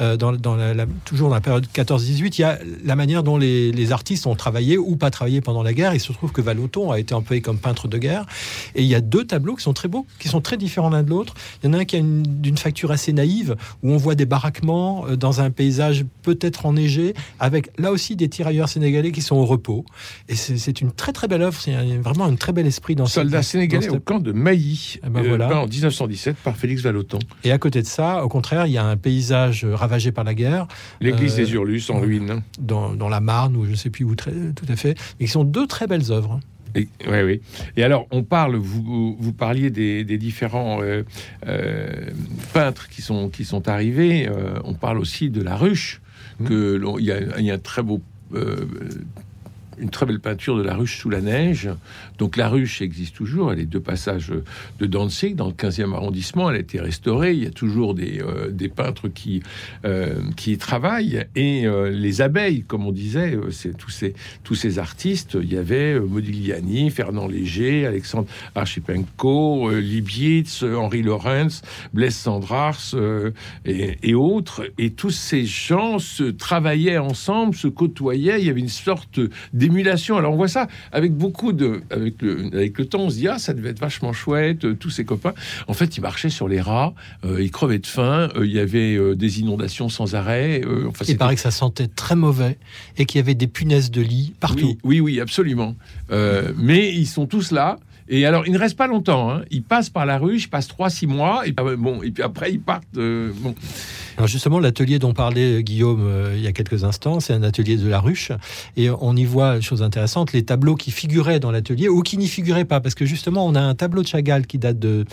euh, 0.00 0.16
dans, 0.16 0.32
dans 0.32 0.56
la, 0.56 0.74
la- 0.74 0.86
toujours 1.04 1.28
dans 1.28 1.34
la 1.36 1.40
période 1.40 1.66
14-18. 1.72 2.34
Il 2.38 2.40
y 2.40 2.44
a 2.44 2.58
la 2.84 2.96
manière 2.96 3.22
dont 3.22 3.36
les, 3.38 3.72
les 3.72 3.92
artistes 3.92 4.26
ont 4.26 4.34
travaillé 4.34 4.76
ou 4.78 4.96
pas 4.96 5.10
travaillé 5.10 5.40
pendant 5.40 5.62
la 5.62 5.72
guerre. 5.72 5.94
Il 5.94 6.00
se 6.00 6.12
trouve 6.12 6.32
que 6.32 6.40
Vallotton 6.40 6.90
a 6.90 6.98
été 6.98 7.14
employé 7.14 7.40
comme 7.40 7.58
peintre 7.58 7.88
de 7.88 7.98
guerre. 7.98 8.26
Et 8.74 8.82
il 8.82 8.88
y 8.88 8.94
a 8.94 9.00
deux 9.00 9.24
tableaux 9.24 9.54
qui 9.54 9.62
sont 9.62 9.72
très 9.74 9.88
beaux, 9.88 10.06
qui 10.18 10.28
sont 10.28 10.40
très 10.40 10.56
différents 10.56 10.90
l'un 10.90 11.02
de 11.04 11.10
l'autre. 11.10 11.34
Il 11.62 11.66
y 11.66 11.70
en 11.70 11.72
a 11.74 11.78
un 11.78 11.84
qui 11.84 11.96
a 11.96 12.00
une- 12.00 12.22
d'une 12.24 12.58
facture 12.58 12.90
assez 12.90 13.12
naïve, 13.12 13.54
où 13.82 13.92
on 13.92 13.96
voit 13.96 14.14
des 14.16 14.26
baraquements 14.26 15.05
euh, 15.08 15.16
dans 15.16 15.40
un 15.40 15.50
paysage 15.50 16.04
peut-être 16.22 16.66
enneigé, 16.66 17.14
avec 17.40 17.70
là 17.78 17.90
aussi 17.92 18.16
des 18.16 18.28
tirailleurs 18.28 18.68
sénégalais 18.68 19.12
qui 19.12 19.22
sont 19.22 19.36
au 19.36 19.44
repos. 19.46 19.84
Et 20.28 20.34
c'est 20.36 20.80
une 20.80 20.92
très 20.92 21.12
très 21.12 21.28
belle 21.28 21.42
œuvre. 21.42 21.58
C'est 21.60 21.74
vraiment 21.98 22.24
un 22.24 22.34
très 22.36 22.52
bel 22.52 22.66
esprit 22.66 22.94
dans 22.94 23.06
ce- 23.06 23.14
Soldat 23.14 23.38
dans 23.38 23.42
sénégalais 23.42 23.88
au 23.88 24.00
camp 24.00 24.18
de 24.18 24.32
Mailly, 24.32 24.98
Ah 25.02 25.08
ben 25.10 25.24
euh, 25.24 25.28
voilà. 25.28 25.60
en 25.62 25.66
1917 25.66 26.36
par 26.36 26.56
Félix 26.56 26.82
Vallotton. 26.82 27.18
Et 27.44 27.52
à 27.52 27.58
côté 27.58 27.82
de 27.82 27.86
ça, 27.86 28.24
au 28.24 28.28
contraire, 28.28 28.66
il 28.66 28.72
y 28.72 28.78
a 28.78 28.84
un 28.84 28.96
paysage 28.96 29.64
ravagé 29.64 30.12
par 30.12 30.24
la 30.24 30.34
guerre, 30.34 30.66
L'église 31.00 31.34
Euh, 31.34 31.44
des 31.44 31.52
Hurlus 31.52 31.82
en 31.90 32.00
ruine. 32.00 32.42
dans, 32.60 32.94
dans 32.94 33.08
la 33.08 33.20
Marne, 33.20 33.56
ou 33.56 33.64
je 33.64 33.70
ne 33.70 33.76
sais 33.76 33.90
plus 33.90 34.04
où 34.04 34.14
très- 34.14 34.32
tout 34.54 34.66
à 34.68 34.76
fait, 34.76 34.96
mais 35.20 35.26
qui 35.26 35.32
sont 35.32 35.44
deux 35.44 35.66
très 35.66 35.86
belles 35.86 36.10
œuvres. 36.10 36.40
Et, 36.76 36.88
ouais, 37.08 37.22
oui. 37.24 37.40
Et 37.76 37.82
alors, 37.82 38.06
on 38.10 38.22
parle, 38.22 38.54
vous, 38.56 39.16
vous 39.18 39.32
parliez 39.32 39.70
des, 39.70 40.04
des 40.04 40.18
différents 40.18 40.82
euh, 40.82 41.02
euh, 41.48 42.10
peintres 42.52 42.88
qui 42.88 43.02
sont, 43.02 43.28
qui 43.30 43.44
sont 43.44 43.66
arrivés. 43.68 44.28
euh, 44.28 44.58
on 44.64 44.74
parle 44.74 44.98
aussi 44.98 45.30
de 45.30 45.42
la 45.42 45.56
ruche. 45.56 46.00
Que 46.44 46.74
l'on- 46.76 46.98
il 46.98 47.04
y, 47.06 47.42
y 47.44 47.50
a 47.50 47.54
un 47.54 47.58
très 47.58 47.82
beau. 47.82 48.02
Une 49.78 49.90
très 49.90 50.06
belle 50.06 50.20
peinture 50.20 50.56
de 50.56 50.62
la 50.62 50.74
ruche 50.74 50.98
sous 50.98 51.10
la 51.10 51.20
neige. 51.20 51.68
Donc 52.18 52.36
la 52.36 52.48
ruche 52.48 52.82
existe 52.82 53.16
toujours. 53.16 53.52
Elle 53.52 53.60
est 53.60 53.66
deux 53.66 53.80
passages 53.80 54.32
de 54.78 54.86
Danzig 54.86 55.34
dans 55.34 55.46
le 55.46 55.52
15e 55.52 55.94
arrondissement. 55.94 56.50
Elle 56.50 56.56
a 56.56 56.60
été 56.60 56.80
restaurée. 56.80 57.32
Il 57.32 57.44
y 57.44 57.46
a 57.46 57.50
toujours 57.50 57.94
des, 57.94 58.20
euh, 58.20 58.50
des 58.50 58.68
peintres 58.68 59.08
qui, 59.08 59.42
euh, 59.84 60.20
qui 60.36 60.52
y 60.52 60.58
travaillent. 60.58 61.26
Et 61.34 61.66
euh, 61.66 61.90
les 61.90 62.20
abeilles, 62.20 62.62
comme 62.62 62.86
on 62.86 62.92
disait, 62.92 63.38
c'est 63.50 63.76
tous 63.76 63.90
ces, 63.90 64.14
tous 64.44 64.54
ces 64.54 64.78
artistes. 64.78 65.36
Il 65.40 65.52
y 65.52 65.56
avait 65.56 65.98
Modigliani, 66.00 66.90
Fernand 66.90 67.28
Léger, 67.28 67.86
Alexandre 67.86 68.28
Archipenko, 68.54 69.70
euh, 69.70 70.76
Henri 70.76 71.02
Lorenz, 71.02 71.62
Blaise 71.92 72.14
Sandrars 72.14 72.94
et 73.64 74.14
autres. 74.14 74.70
Et 74.78 74.90
tous 74.90 75.10
ces 75.10 75.44
gens 75.44 75.98
se 75.98 76.24
travaillaient 76.24 76.98
ensemble, 76.98 77.54
se 77.54 77.68
côtoyaient. 77.68 78.40
Il 78.40 78.46
y 78.46 78.50
avait 78.50 78.60
une 78.60 78.68
sorte 78.68 79.20
d'émulation. 79.70 80.16
Alors 80.16 80.32
on 80.32 80.36
voit 80.36 80.48
ça 80.48 80.68
avec 80.92 81.12
beaucoup 81.12 81.52
de, 81.52 81.82
avec 81.90 82.22
le, 82.22 82.46
avec 82.52 82.78
le 82.78 82.86
temps, 82.86 83.00
on 83.00 83.10
se 83.10 83.16
dit 83.16 83.28
ah 83.28 83.38
ça 83.38 83.52
devait 83.52 83.70
être 83.70 83.80
vachement 83.80 84.12
chouette. 84.12 84.64
euh, 84.64 84.74
Tous 84.74 84.90
ces 84.90 85.04
copains, 85.04 85.34
en 85.68 85.74
fait, 85.74 85.96
ils 85.96 86.00
marchaient 86.00 86.30
sur 86.30 86.48
les 86.48 86.60
rats, 86.60 86.94
euh, 87.24 87.42
ils 87.42 87.50
crevaient 87.50 87.78
de 87.78 87.86
faim. 87.86 88.28
euh, 88.36 88.46
il 88.46 88.52
y 88.52 88.60
avait 88.60 88.98
des 89.16 89.40
inondations 89.40 89.88
sans 89.88 90.14
arrêt. 90.14 90.62
enfin, 90.88 91.04
Il 91.08 91.16
paraît 91.18 91.34
que 91.34 91.40
ça 91.40 91.50
sentait 91.50 91.88
très 91.88 92.16
mauvais 92.16 92.58
et 92.96 93.04
qu'il 93.06 93.18
y 93.18 93.22
avait 93.22 93.34
des 93.34 93.46
punaises 93.48 93.90
de 93.90 94.00
lit 94.02 94.34
partout. 94.40 94.76
oui, 94.84 95.00
oui, 95.00 95.00
oui, 95.00 95.20
absolument. 95.20 95.74
Mais 96.56 96.92
ils 96.94 97.06
sont 97.06 97.26
tous 97.26 97.50
là. 97.50 97.78
Et 98.08 98.24
alors, 98.26 98.46
ils 98.46 98.52
ne 98.52 98.58
restent 98.58 98.76
pas 98.76 98.86
longtemps. 98.86 99.30
hein. 99.30 99.42
Ils 99.50 99.62
passent 99.62 99.90
par 99.90 100.06
la 100.06 100.18
ruche, 100.18 100.44
ils 100.44 100.48
passent 100.48 100.68
3-6 100.68 101.06
mois. 101.06 101.46
Et, 101.46 101.52
puis, 101.52 101.76
bon, 101.76 102.02
et 102.02 102.10
puis 102.10 102.22
après, 102.22 102.52
ils 102.52 102.60
partent. 102.60 102.84
euh, 102.96 103.32
bon. 103.36 103.54
Alors 104.16 104.28
justement, 104.28 104.60
l'atelier 104.60 104.98
dont 104.98 105.12
parlait 105.12 105.62
Guillaume 105.62 106.00
euh, 106.06 106.32
il 106.34 106.42
y 106.42 106.46
a 106.46 106.52
quelques 106.52 106.84
instants, 106.84 107.20
c'est 107.20 107.34
un 107.34 107.42
atelier 107.42 107.76
de 107.76 107.86
la 107.86 108.00
ruche. 108.00 108.32
Et 108.78 108.88
on 108.88 109.14
y 109.14 109.24
voit, 109.26 109.60
chose 109.60 109.82
intéressante, 109.82 110.32
les 110.32 110.42
tableaux 110.42 110.74
qui 110.74 110.90
figuraient 110.90 111.38
dans 111.38 111.50
l'atelier 111.50 111.88
ou 111.90 112.00
qui 112.00 112.16
n'y 112.16 112.26
figuraient 112.28 112.64
pas. 112.64 112.80
Parce 112.80 112.94
que 112.94 113.04
justement, 113.04 113.44
on 113.44 113.54
a 113.54 113.60
un 113.60 113.74
tableau 113.74 114.02
de 114.02 114.08
Chagall 114.08 114.46
qui 114.46 114.56
date 114.58 114.78
de 114.78 115.04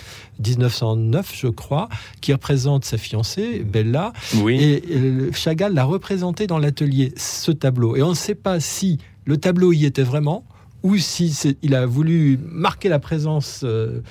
1909, 0.46 1.34
je 1.36 1.48
crois, 1.48 1.90
qui 2.22 2.32
représente 2.34 2.86
sa 2.86 2.98
fiancée, 2.98 3.60
Bella. 3.60 4.14
Oui. 4.38 4.56
Et 4.62 4.84
euh, 4.92 5.32
Chagall 5.34 5.74
l'a 5.74 5.84
représenté 5.84 6.48
dans 6.48 6.60
l'atelier, 6.60 7.14
ce 7.18 7.52
tableau. 7.52 7.96
Et 7.96 8.04
on 8.04 8.12
ne 8.12 8.16
sait 8.16 8.36
pas 8.36 8.60
si 8.60 9.00
le 9.26 9.38
tableau 9.38 9.74
y 9.74 9.86
était 9.86 10.04
vraiment 10.04 10.46
ou 10.84 10.98
si 10.98 11.56
il 11.62 11.76
a 11.76 11.86
voulu 11.86 12.38
marquer 12.46 12.90
la 12.90 13.00
présence, 13.00 13.62
euh, 13.64 14.02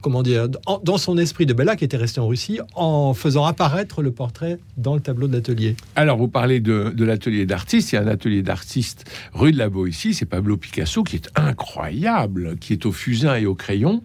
comment 0.00 0.22
dire, 0.22 0.48
dans 0.82 0.96
son 0.96 1.18
esprit 1.18 1.44
de 1.44 1.52
Bella 1.52 1.76
qui 1.76 1.84
était 1.84 1.98
resté 1.98 2.20
en 2.20 2.26
Russie, 2.26 2.60
en 2.74 3.12
faisant 3.12 3.44
apparaître 3.44 4.02
le 4.02 4.10
portrait 4.10 4.58
dans 4.78 4.94
le 4.94 5.00
tableau 5.00 5.28
de 5.28 5.34
l'atelier. 5.34 5.76
Alors, 5.96 6.16
vous 6.16 6.28
parlez 6.28 6.60
de, 6.60 6.92
l'atelier 6.98 7.44
d'artiste. 7.44 7.92
Il 7.92 7.96
y 7.96 7.98
a 7.98 8.02
un 8.02 8.06
atelier 8.06 8.42
d'artiste 8.42 9.04
rue 9.34 9.52
de 9.52 9.58
la 9.58 9.68
Boétie. 9.68 10.14
C'est 10.14 10.26
Pablo 10.26 10.56
Picasso 10.56 11.02
qui 11.02 11.16
est 11.16 11.30
incroyable, 11.36 12.56
qui 12.58 12.72
est 12.72 12.86
au 12.86 12.92
fusain 12.92 13.36
et 13.36 13.46
au 13.46 13.54
crayon, 13.54 14.02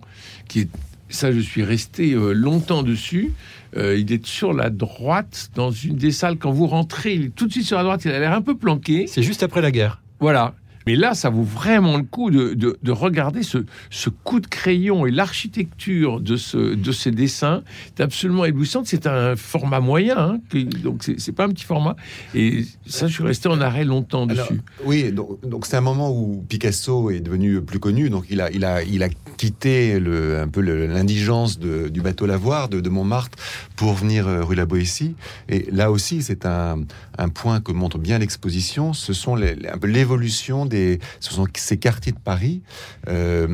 qui 0.47 0.61
est 0.61 0.69
ça, 1.11 1.31
je 1.31 1.39
suis 1.39 1.63
resté 1.63 2.13
euh, 2.13 2.33
longtemps 2.33 2.83
dessus. 2.83 3.33
Euh, 3.75 3.97
il 3.97 4.11
est 4.11 4.25
sur 4.25 4.53
la 4.53 4.69
droite, 4.69 5.49
dans 5.55 5.71
une 5.71 5.95
des 5.95 6.11
salles. 6.11 6.37
Quand 6.37 6.51
vous 6.51 6.67
rentrez, 6.67 7.31
tout 7.35 7.47
de 7.47 7.51
suite 7.51 7.65
sur 7.65 7.77
la 7.77 7.83
droite, 7.83 8.05
il 8.05 8.11
a 8.11 8.19
l'air 8.19 8.33
un 8.33 8.41
peu 8.41 8.55
planqué. 8.55 9.07
C'est 9.07 9.23
juste 9.23 9.41
après 9.41 9.61
la 9.61 9.71
guerre. 9.71 10.01
Voilà. 10.19 10.53
Mais 10.89 10.95
là, 10.95 11.13
ça 11.13 11.29
vaut 11.29 11.43
vraiment 11.43 11.97
le 11.97 12.03
coup 12.03 12.31
de, 12.31 12.55
de, 12.55 12.91
regarder 12.91 13.43
ce, 13.43 13.59
ce, 13.91 14.09
coup 14.09 14.39
de 14.39 14.47
crayon 14.47 15.05
et 15.05 15.11
l'architecture 15.11 16.19
de, 16.19 16.35
ce, 16.35 16.57
de 16.57 16.91
ces 16.91 17.11
dessins. 17.11 17.61
C'est 17.95 18.01
absolument 18.01 18.43
éblouissant. 18.43 18.81
C'est 18.83 19.05
un 19.05 19.35
format 19.35 19.81
moyen, 19.81 20.17
hein, 20.17 20.39
donc 20.83 21.03
c'est 21.03 21.31
pas 21.31 21.45
un 21.45 21.49
petit 21.49 21.65
format. 21.65 21.95
Et 22.33 22.65
ça, 22.87 23.05
je 23.05 23.13
suis 23.13 23.23
resté 23.23 23.49
en 23.49 23.61
arrêt 23.61 23.85
longtemps 23.85 24.25
dessus. 24.25 24.61
oui, 24.83 25.13
donc 25.13 25.67
c'est 25.67 25.77
un 25.77 25.81
moment 25.81 26.11
où 26.11 26.43
Picasso 26.49 27.11
est 27.11 27.19
devenu 27.19 27.61
plus 27.61 27.77
connu. 27.77 28.09
Donc 28.09 28.25
il 28.31 28.41
a, 28.41 28.49
il 28.49 28.65
a, 28.65 28.81
il 28.81 29.03
a 29.03 29.09
quitté 29.37 29.99
le, 29.99 30.39
un 30.39 30.47
peu 30.47 30.61
l'indigence 30.61 31.59
du 31.59 32.01
bateau 32.01 32.25
Lavoir 32.25 32.67
de, 32.67 32.81
de, 32.81 32.89
Montmartre 32.89 33.37
pour 33.75 33.93
venir 33.93 34.27
euh, 34.27 34.43
rue 34.43 34.55
La 34.55 34.65
Boétie. 34.65 35.15
Et 35.49 35.67
là 35.71 35.91
aussi, 35.91 36.23
c'est 36.23 36.47
un, 36.47 36.81
un, 37.19 37.29
point 37.29 37.61
que 37.61 37.71
montre 37.71 37.99
bien 37.99 38.17
l'exposition. 38.17 38.93
Ce 38.93 39.13
sont 39.13 39.35
les, 39.35 39.55
un 39.71 39.77
peu 39.77 39.87
l'évolution 39.87 40.65
des 40.65 40.78
ce 41.19 41.33
sont 41.33 41.47
ces 41.55 41.77
quartiers 41.77 42.11
de 42.11 42.19
Paris, 42.19 42.61
euh, 43.07 43.47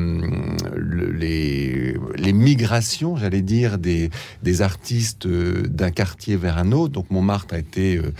les, 2.26 2.32
migrations, 2.32 3.16
j'allais 3.16 3.42
dire, 3.42 3.78
des, 3.78 4.10
des 4.42 4.62
artistes 4.62 5.26
euh, 5.26 5.66
d'un 5.68 5.90
quartier 5.90 6.36
vers 6.36 6.58
un 6.58 6.72
autre. 6.72 6.92
Donc 6.92 7.10
Montmartre 7.10 7.54
a 7.54 7.58
été, 7.58 7.96
euh, 7.96 8.12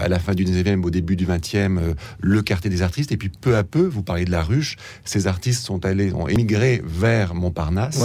à 0.00 0.08
la 0.08 0.18
fin 0.18 0.34
du 0.34 0.44
19e, 0.44 0.82
au 0.84 0.90
début 0.90 1.16
du 1.16 1.26
20e, 1.26 1.94
le 2.20 2.42
quartier 2.42 2.70
des 2.70 2.82
artistes. 2.82 3.12
Et 3.12 3.16
puis 3.16 3.28
peu 3.28 3.56
à 3.56 3.64
peu, 3.64 3.86
vous 3.86 4.02
parlez 4.02 4.24
de 4.24 4.30
la 4.30 4.42
ruche, 4.42 4.76
ces 5.04 5.26
artistes 5.26 5.64
sont 5.64 5.84
allés, 5.84 6.12
ont 6.12 6.28
émigré 6.28 6.82
vers 6.84 7.34
Montparnasse. 7.34 8.04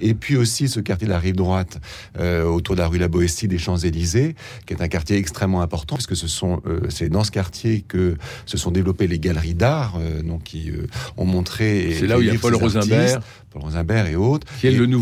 Et 0.00 0.14
puis 0.14 0.36
aussi 0.36 0.68
ce 0.68 0.80
quartier 0.80 1.06
de 1.06 1.12
la 1.12 1.18
rive 1.18 1.36
droite, 1.36 1.80
autour 2.18 2.74
de 2.74 2.80
la 2.80 2.88
rue 2.88 2.98
La 2.98 3.08
Boétie, 3.08 3.48
des 3.48 3.58
Champs-Élysées, 3.58 4.34
qui 4.66 4.74
est 4.74 4.82
un 4.82 4.88
quartier 4.88 5.16
extrêmement 5.16 5.62
important, 5.62 5.96
puisque 5.96 6.16
ce 6.16 6.28
sont, 6.28 6.62
c'est 6.88 7.08
dans 7.08 7.24
ce 7.24 7.30
quartier 7.30 7.84
que 7.86 8.16
se 8.46 8.56
sont 8.56 8.70
développées 8.70 9.06
les 9.06 9.18
galeries 9.18 9.54
d'art, 9.54 9.94
euh, 9.98 10.22
donc 10.22 10.44
qui 10.44 10.70
euh, 10.70 10.86
ont 11.16 11.24
montré. 11.24 11.96
C'est 11.98 12.06
là 12.06 12.18
où 12.18 12.22
il 12.22 12.28
y 12.28 12.30
a 12.30 12.38
Paul 12.38 12.54
Rosenberg. 12.54 13.20
Paul 13.50 13.62
Rosenberg 13.62 14.12
et 14.12 14.16
autres. 14.16 14.46
Qui 14.60 14.66
est 14.66 14.72
le 14.72 14.86
nouveau, 14.86 14.97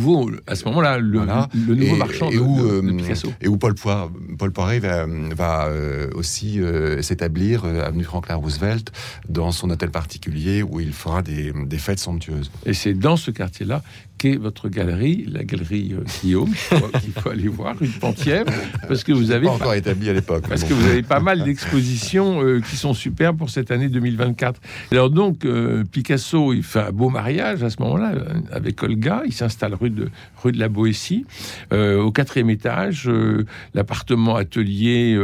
à 0.46 0.54
ce 0.54 0.64
moment-là, 0.66 0.98
le, 0.98 1.26
le, 1.54 1.74
nouveau 1.74 1.96
marchand 1.96 2.30
et 2.30 2.36
de, 2.36 2.40
où, 2.40 2.60
euh, 2.60 2.96
Picasso. 2.96 3.32
Et 3.40 3.48
où 3.48 3.56
Paul, 3.56 3.74
Poir, 3.74 4.10
Paul 4.38 4.52
Poiret 4.52 4.78
va, 4.78 5.06
va 5.06 5.70
aussi 6.14 6.60
s'établir, 7.00 7.64
avenue 7.64 8.04
Franklin 8.04 8.36
Roosevelt, 8.36 8.92
dans 9.28 9.52
son 9.52 9.70
hôtel 9.70 9.90
particulier 9.90 10.62
où 10.62 10.80
il 10.80 10.92
fera 10.92 11.22
des, 11.22 11.52
des 11.52 11.78
fêtes 11.78 11.98
somptueuses. 11.98 12.50
Et 12.64 12.74
c'est 12.74 12.94
dans 12.94 13.16
ce 13.16 13.30
quartier-là 13.30 13.82
qu'est 14.18 14.36
votre 14.36 14.68
galerie, 14.68 15.26
la 15.28 15.44
galerie 15.44 15.94
Guillaume, 16.22 16.52
qu'il 17.00 17.12
faut 17.12 17.30
aller 17.30 17.48
voir, 17.48 17.74
une 17.80 17.92
Pentième, 17.96 18.44
parce 18.86 19.04
que 19.04 19.12
vous 19.12 19.30
avez 19.30 19.46
pas 19.46 19.52
encore 19.52 19.74
établi 19.74 20.10
à 20.10 20.12
l'époque. 20.12 20.44
Parce 20.48 20.64
que 20.64 20.74
vous 20.74 20.86
avez 20.86 21.02
pas 21.02 21.20
mal 21.20 21.42
d'expositions 21.44 22.60
qui 22.60 22.76
sont 22.76 22.94
super 22.94 23.34
pour 23.34 23.50
cette 23.50 23.70
année 23.70 23.88
2024. 23.88 24.60
Alors 24.92 25.10
donc, 25.10 25.44
euh, 25.44 25.84
Picasso, 25.90 26.52
il 26.52 26.62
fait 26.62 26.80
un 26.80 26.92
beau 26.92 27.08
mariage 27.08 27.62
à 27.62 27.70
ce 27.70 27.80
moment-là 27.82 28.14
avec 28.52 28.82
Olga. 28.82 29.22
Il 29.26 29.32
s'installe 29.32 29.74
rue 29.74 29.90
de, 29.90 30.08
rue 30.42 30.52
de 30.52 30.58
la 30.58 30.68
Boétie. 30.68 31.24
Euh, 31.72 32.00
au 32.00 32.10
quatrième 32.12 32.50
étage, 32.50 33.08
euh, 33.08 33.44
l'appartement 33.74 34.36
atelier 34.36 35.18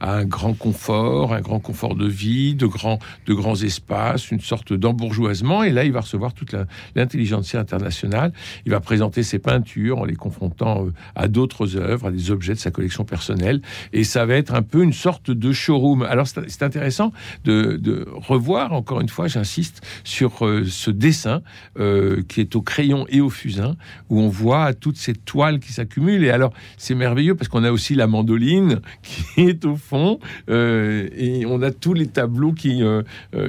a 0.00 0.14
un 0.14 0.24
grand 0.24 0.54
confort, 0.54 1.34
un 1.34 1.40
grand 1.40 1.60
confort 1.60 1.94
de 1.94 2.06
vie, 2.06 2.54
de 2.54 2.66
grands, 2.66 2.98
de 3.26 3.34
grands 3.34 3.60
espaces, 3.60 4.30
une 4.30 4.40
sorte 4.40 4.72
d'embourgeoisement. 4.72 5.62
Et 5.62 5.70
là, 5.70 5.84
il 5.84 5.92
va 5.92 6.00
recevoir 6.00 6.34
toute 6.34 6.54
l'intelligentsia 6.94 7.60
internationale. 7.60 8.23
Il 8.66 8.72
va 8.72 8.80
présenter 8.80 9.22
ses 9.22 9.38
peintures 9.38 9.98
en 9.98 10.04
les 10.04 10.16
confrontant 10.16 10.86
à 11.14 11.28
d'autres 11.28 11.76
œuvres, 11.76 12.08
à 12.08 12.10
des 12.10 12.30
objets 12.30 12.54
de 12.54 12.58
sa 12.58 12.70
collection 12.70 13.04
personnelle. 13.04 13.60
Et 13.92 14.04
ça 14.04 14.26
va 14.26 14.34
être 14.34 14.54
un 14.54 14.62
peu 14.62 14.82
une 14.82 14.92
sorte 14.92 15.30
de 15.30 15.52
showroom. 15.52 16.02
Alors, 16.02 16.26
c'est 16.26 16.62
intéressant 16.62 17.12
de, 17.44 17.76
de 17.76 18.06
revoir 18.14 18.72
encore 18.72 19.00
une 19.00 19.08
fois, 19.08 19.28
j'insiste 19.28 19.82
sur 20.04 20.46
euh, 20.46 20.64
ce 20.66 20.90
dessin 20.90 21.42
euh, 21.78 22.22
qui 22.28 22.40
est 22.40 22.56
au 22.56 22.62
crayon 22.62 23.06
et 23.08 23.20
au 23.20 23.30
fusain, 23.30 23.76
où 24.10 24.20
on 24.20 24.28
voit 24.28 24.74
toutes 24.74 24.96
ces 24.96 25.14
toiles 25.14 25.60
qui 25.60 25.72
s'accumulent. 25.72 26.24
Et 26.24 26.30
alors, 26.30 26.52
c'est 26.76 26.94
merveilleux 26.94 27.34
parce 27.34 27.48
qu'on 27.48 27.64
a 27.64 27.70
aussi 27.70 27.94
la 27.94 28.06
mandoline 28.06 28.80
qui 29.02 29.40
est 29.40 29.64
au 29.64 29.76
fond, 29.76 30.18
euh, 30.48 31.08
et 31.16 31.46
on 31.46 31.62
a 31.62 31.70
tous 31.70 31.94
les 31.94 32.06
tableaux 32.06 32.52
qui, 32.52 32.82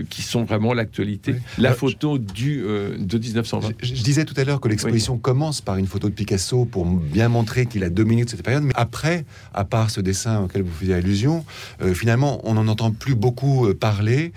qui 0.10 0.22
sont 0.22 0.44
vraiment 0.44 0.74
l'actualité. 0.74 1.36
La 1.58 1.74
photo 1.74 2.18
du, 2.18 2.62
de 2.62 3.18
1920. 3.18 3.70
Je, 3.82 3.94
disais 3.94 4.26
tout 4.26 4.34
à 4.38 4.44
l'heure 4.44 4.60
que 4.66 4.72
l'exposition 4.72 5.18
commence 5.18 5.62
par 5.62 5.78
une 5.78 5.88
photo 5.88 6.10
de 6.10 6.14
Picasso 6.14 6.66
pour 6.66 6.86
bien 6.86 7.30
montrer 7.30 7.66
qu'il 7.66 7.84
a 7.84 7.90
dominé 7.90 8.24
cette 8.28 8.44
période, 8.44 8.64
mais 8.64 8.74
après, 8.76 9.26
à 9.54 9.64
part 9.64 9.90
ce 9.92 10.02
dessin 10.02 10.42
auquel 10.42 10.64
vous 10.64 10.72
faisiez 10.72 10.96
allusion, 10.96 11.46
finalement, 11.94 12.40
on 12.44 12.56
n'en 12.56 12.68
entend 12.68 12.92
plus 12.92 13.16
beaucoup 13.16 13.68
parler 13.80 14.32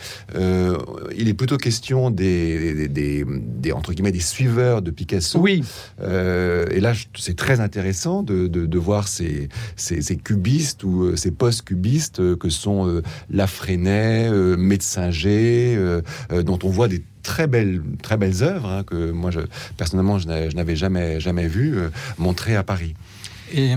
il 1.19 1.29
est 1.29 1.35
plutôt 1.35 1.57
question 1.57 2.11
des, 2.11 2.89
des, 2.89 3.25
entre 3.73 3.93
guillemets 3.93 4.13
des 4.13 4.21
suiveurs 4.21 4.83
de 4.83 4.91
Picasso. 4.91 5.39
Oui. 5.39 5.65
Euh, 6.01 6.67
et 6.71 6.81
là, 6.81 6.93
c'est 7.17 7.37
très 7.37 7.61
intéressant 7.61 8.23
de, 8.23 8.47
de, 8.47 8.79
voir 8.79 9.09
ces, 9.09 9.49
ces, 9.77 10.17
cubistes 10.17 10.85
ou 10.85 11.05
euh, 11.05 11.17
ces 11.17 11.31
post-cubistes 11.31 12.21
euh, 12.21 12.37
que 12.37 12.49
sont 12.49 13.03
Lafrenet, 13.31 14.31
Metzinger, 14.57 16.01
dont 16.45 16.59
on 16.63 16.69
voit 16.69 16.89
des 16.89 17.03
très 17.29 17.47
belles, 17.47 17.83
très 18.03 18.17
belles 18.17 18.43
œuvres 18.43 18.69
hein, 18.71 18.83
que 18.85 19.11
moi, 19.11 19.31
je, 19.31 19.41
personnellement, 19.77 20.19
je 20.19 20.27
n'avais 20.57 20.77
jamais, 20.77 21.21
jamais 21.21 21.47
vu 21.47 21.77
montrer 22.17 22.57
à 22.57 22.63
Paris. 22.63 22.95
Et 23.53 23.75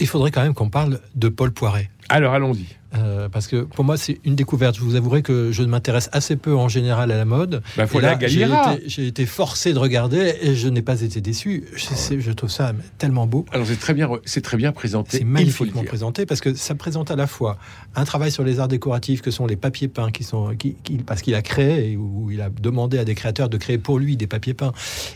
il 0.00 0.06
faudrait 0.06 0.30
quand 0.30 0.42
même 0.42 0.54
qu'on 0.54 0.70
parle 0.70 1.00
de 1.14 1.28
Paul 1.28 1.52
Poiret. 1.52 1.90
Alors 2.08 2.34
allons-y. 2.34 2.66
Euh, 2.96 3.28
parce 3.28 3.48
que 3.48 3.62
pour 3.62 3.84
moi, 3.84 3.96
c'est 3.96 4.20
une 4.24 4.36
découverte. 4.36 4.76
Je 4.76 4.80
vous 4.80 4.94
avouerai 4.94 5.22
que 5.22 5.50
je 5.50 5.62
m'intéresse 5.62 6.08
assez 6.12 6.36
peu 6.36 6.54
en 6.54 6.68
général 6.68 7.10
à 7.10 7.16
la 7.16 7.24
mode. 7.24 7.62
Bah, 7.76 7.86
faut 7.86 8.00
j'ai 8.26 9.06
été, 9.06 9.26
forcé 9.26 9.72
de 9.72 9.78
regarder 9.78 10.34
et 10.40 10.54
je 10.54 10.68
n'ai 10.68 10.82
pas 10.82 11.00
été 11.00 11.20
déçu. 11.20 11.64
Je, 11.74 12.20
je 12.20 12.32
trouve 12.32 12.50
ça 12.50 12.72
tellement 12.98 13.26
beau. 13.26 13.46
Alors 13.52 13.66
c'est 13.66 13.78
très 13.78 13.94
bien, 13.94 14.08
c'est 14.24 14.42
très 14.42 14.56
bien 14.56 14.72
présenté. 14.72 15.18
C'est 15.18 15.24
magnifiquement 15.24 15.82
présenté 15.82 16.26
parce 16.26 16.40
que 16.40 16.54
ça 16.54 16.74
présente 16.74 17.10
à 17.10 17.16
la 17.16 17.26
fois 17.26 17.58
un 17.96 18.04
travail 18.04 18.30
sur 18.30 18.44
les 18.44 18.60
arts 18.60 18.68
décoratifs 18.68 19.22
que 19.22 19.30
sont 19.30 19.46
les 19.46 19.56
papiers 19.56 19.88
peints 19.88 20.12
qui 20.12 20.22
sont, 20.22 20.54
qui, 20.56 20.76
parce 21.04 21.22
qu'il 21.22 21.34
a 21.34 21.42
créé 21.42 21.96
ou 21.96 22.30
il 22.30 22.40
a 22.40 22.48
demandé 22.48 22.98
à 22.98 23.04
des 23.04 23.14
créateurs 23.14 23.48
de 23.48 23.56
créer 23.56 23.78
pour 23.78 23.98
lui 23.98 24.16
des 24.16 24.26
papiers 24.26 24.54
peints. 24.54 24.72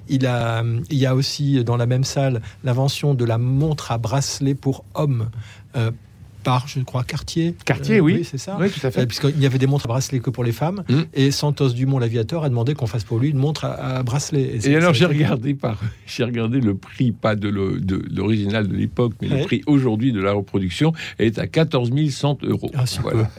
Il 0.09 0.27
a, 0.27 0.65
il 0.91 0.99
y 0.99 1.07
a 1.07 1.15
aussi 1.15 1.63
dans 1.63 1.77
la 1.77 1.87
même 1.87 2.05
salle 2.05 2.41
l'invention 2.65 3.15
de 3.15 3.25
la 3.25 3.39
montre 3.39 3.93
à 3.93 3.99
bracelet 3.99 4.55
pour 4.55 4.85
hommes. 4.95 5.31
Euh, 5.77 5.91
je 6.67 6.81
crois, 6.81 7.05
Cartier. 7.05 7.55
Cartier, 7.65 7.97
euh, 7.99 8.01
oui. 8.01 8.25
c'est 8.25 8.39
ça. 8.39 8.57
Oui, 8.61 8.71
tout 8.71 8.85
à 8.87 8.91
fait. 8.91 9.01
Euh, 9.01 9.07
puisqu'il 9.07 9.41
y 9.41 9.47
avait 9.47 9.59
des 9.59 9.67
montres 9.67 9.87
à 9.87 9.89
bracelet 9.89 10.21
que 10.21 10.31
pour 10.31 10.45
les 10.45 10.53
femmes. 10.53 10.83
Mm. 10.89 11.01
Et 11.15 11.31
Santos 11.31 11.71
Dumont, 11.71 11.99
l'aviateur, 11.99 12.45
a 12.45 12.49
demandé 12.49 12.75
qu'on 12.75 12.87
fasse 12.87 13.05
pour 13.05 13.19
lui 13.19 13.31
une 13.31 13.39
montre 13.39 13.65
à, 13.65 14.03
bracelet. 14.03 14.59
Et, 14.65 14.77
alors, 14.77 14.95
j'ai 14.95 15.07
regardé, 15.07 15.55
par, 15.55 15.79
j'ai 16.07 16.25
regardé 16.25 16.61
le 16.61 16.75
prix, 16.75 17.13
pas 17.13 17.37
de, 17.37 17.49
l'original 17.49 18.69
de 18.69 18.75
l'époque, 18.75 19.13
mais 19.21 19.29
le 19.29 19.45
prix 19.45 19.63
aujourd'hui 19.67 20.13
de 20.13 20.21
la 20.21 20.33
reproduction, 20.33 20.93
est 21.19 21.39
à 21.39 21.47
14 21.47 21.91
100 22.11 22.45
euros. 22.45 22.71
Ah, 22.75 22.85
voilà. 23.03 23.31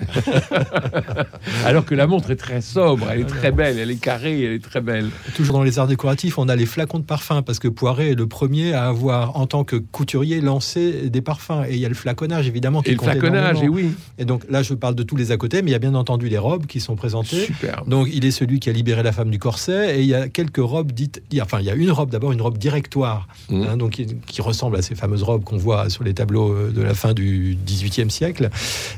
alors 1.65 1.85
que 1.85 1.95
la 1.95 2.07
montre 2.07 2.31
est 2.31 2.35
très 2.35 2.61
sobre, 2.61 3.07
elle 3.11 3.21
est 3.21 3.25
très 3.25 3.51
belle, 3.51 3.77
elle 3.79 3.91
est 3.91 4.01
carrée, 4.01 4.43
elle 4.43 4.53
est 4.53 4.63
très 4.63 4.81
belle. 4.81 5.09
Toujours 5.35 5.53
dans 5.53 5.63
les 5.63 5.79
arts 5.79 5.87
décoratifs, 5.87 6.37
on 6.37 6.49
a 6.49 6.55
les 6.55 6.65
flacons 6.65 6.99
de 6.99 7.03
parfum, 7.03 7.41
parce 7.41 7.59
que 7.59 7.67
Poiret 7.67 8.11
est 8.11 8.15
le 8.15 8.27
premier 8.27 8.73
à 8.73 8.87
avoir, 8.87 9.37
en 9.37 9.47
tant 9.47 9.63
que 9.63 9.75
couturier, 9.75 10.41
lancé 10.41 11.09
des 11.09 11.21
parfums. 11.21 11.63
Et 11.67 11.73
il 11.73 11.79
y 11.79 11.85
a 11.85 11.89
le 11.89 11.95
flaconnage, 11.95 12.47
évidemment, 12.47 12.81
qui 12.81 12.95
flaconnage, 13.01 13.63
et 13.63 13.69
oui. 13.69 13.91
Et 14.17 14.25
donc 14.25 14.43
là, 14.49 14.63
je 14.63 14.73
parle 14.73 14.95
de 14.95 15.03
tous 15.03 15.15
les 15.15 15.31
à 15.31 15.37
côté, 15.37 15.61
mais 15.61 15.69
il 15.69 15.73
y 15.73 15.75
a 15.75 15.79
bien 15.79 15.95
entendu 15.95 16.29
les 16.29 16.37
robes 16.37 16.65
qui 16.65 16.79
sont 16.79 16.95
présentées. 16.95 17.45
Super. 17.45 17.83
Donc 17.87 18.07
il 18.11 18.25
est 18.25 18.31
celui 18.31 18.59
qui 18.59 18.69
a 18.69 18.73
libéré 18.73 19.03
la 19.03 19.11
femme 19.11 19.29
du 19.29 19.39
corset, 19.39 19.97
et 19.97 20.01
il 20.01 20.07
y 20.07 20.13
a 20.13 20.29
quelques 20.29 20.57
robes 20.57 20.91
dites. 20.91 21.21
Enfin, 21.41 21.59
il 21.59 21.65
y 21.65 21.69
a 21.69 21.75
une 21.75 21.91
robe 21.91 22.09
d'abord, 22.09 22.31
une 22.31 22.41
robe 22.41 22.57
directoire, 22.57 23.27
mmh. 23.49 23.63
hein, 23.63 23.77
donc 23.77 23.91
qui, 23.91 24.41
ressemble 24.41 24.77
à 24.77 24.81
ces 24.81 24.95
fameuses 24.95 25.23
robes 25.23 25.43
qu'on 25.43 25.57
voit 25.57 25.89
sur 25.89 26.03
les 26.03 26.13
tableaux 26.13 26.53
euh, 26.53 26.71
de 26.71 26.81
la 26.81 26.93
fin 26.93 27.13
du 27.13 27.57
XVIIIe 27.65 28.09
siècle. 28.09 28.49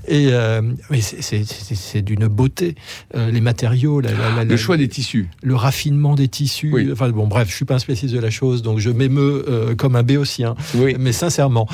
Et 0.07 0.27
euh, 0.31 0.61
c'est 0.99 2.01
d'une 2.01 2.27
beauté. 2.27 2.75
Euh, 3.15 3.31
les 3.31 3.41
matériaux, 3.41 4.01
le 4.01 4.57
choix 4.57 4.77
des 4.77 4.87
tissus, 4.87 5.29
le 5.41 5.55
raffinement 5.55 6.15
des 6.15 6.27
tissus. 6.27 6.91
Enfin 6.91 7.09
bon, 7.09 7.27
bref, 7.27 7.49
je 7.49 7.55
suis 7.55 7.65
pas 7.65 7.75
un 7.75 7.79
spécialiste 7.79 8.15
de 8.15 8.21
la 8.21 8.29
chose, 8.29 8.61
donc 8.61 8.79
je 8.79 8.89
m'émeus 8.89 9.45
comme 9.77 9.95
un 9.95 10.03
béotien. 10.03 10.55
Oui. 10.75 10.95
Mais 10.99 11.11
sincèrement. 11.11 11.67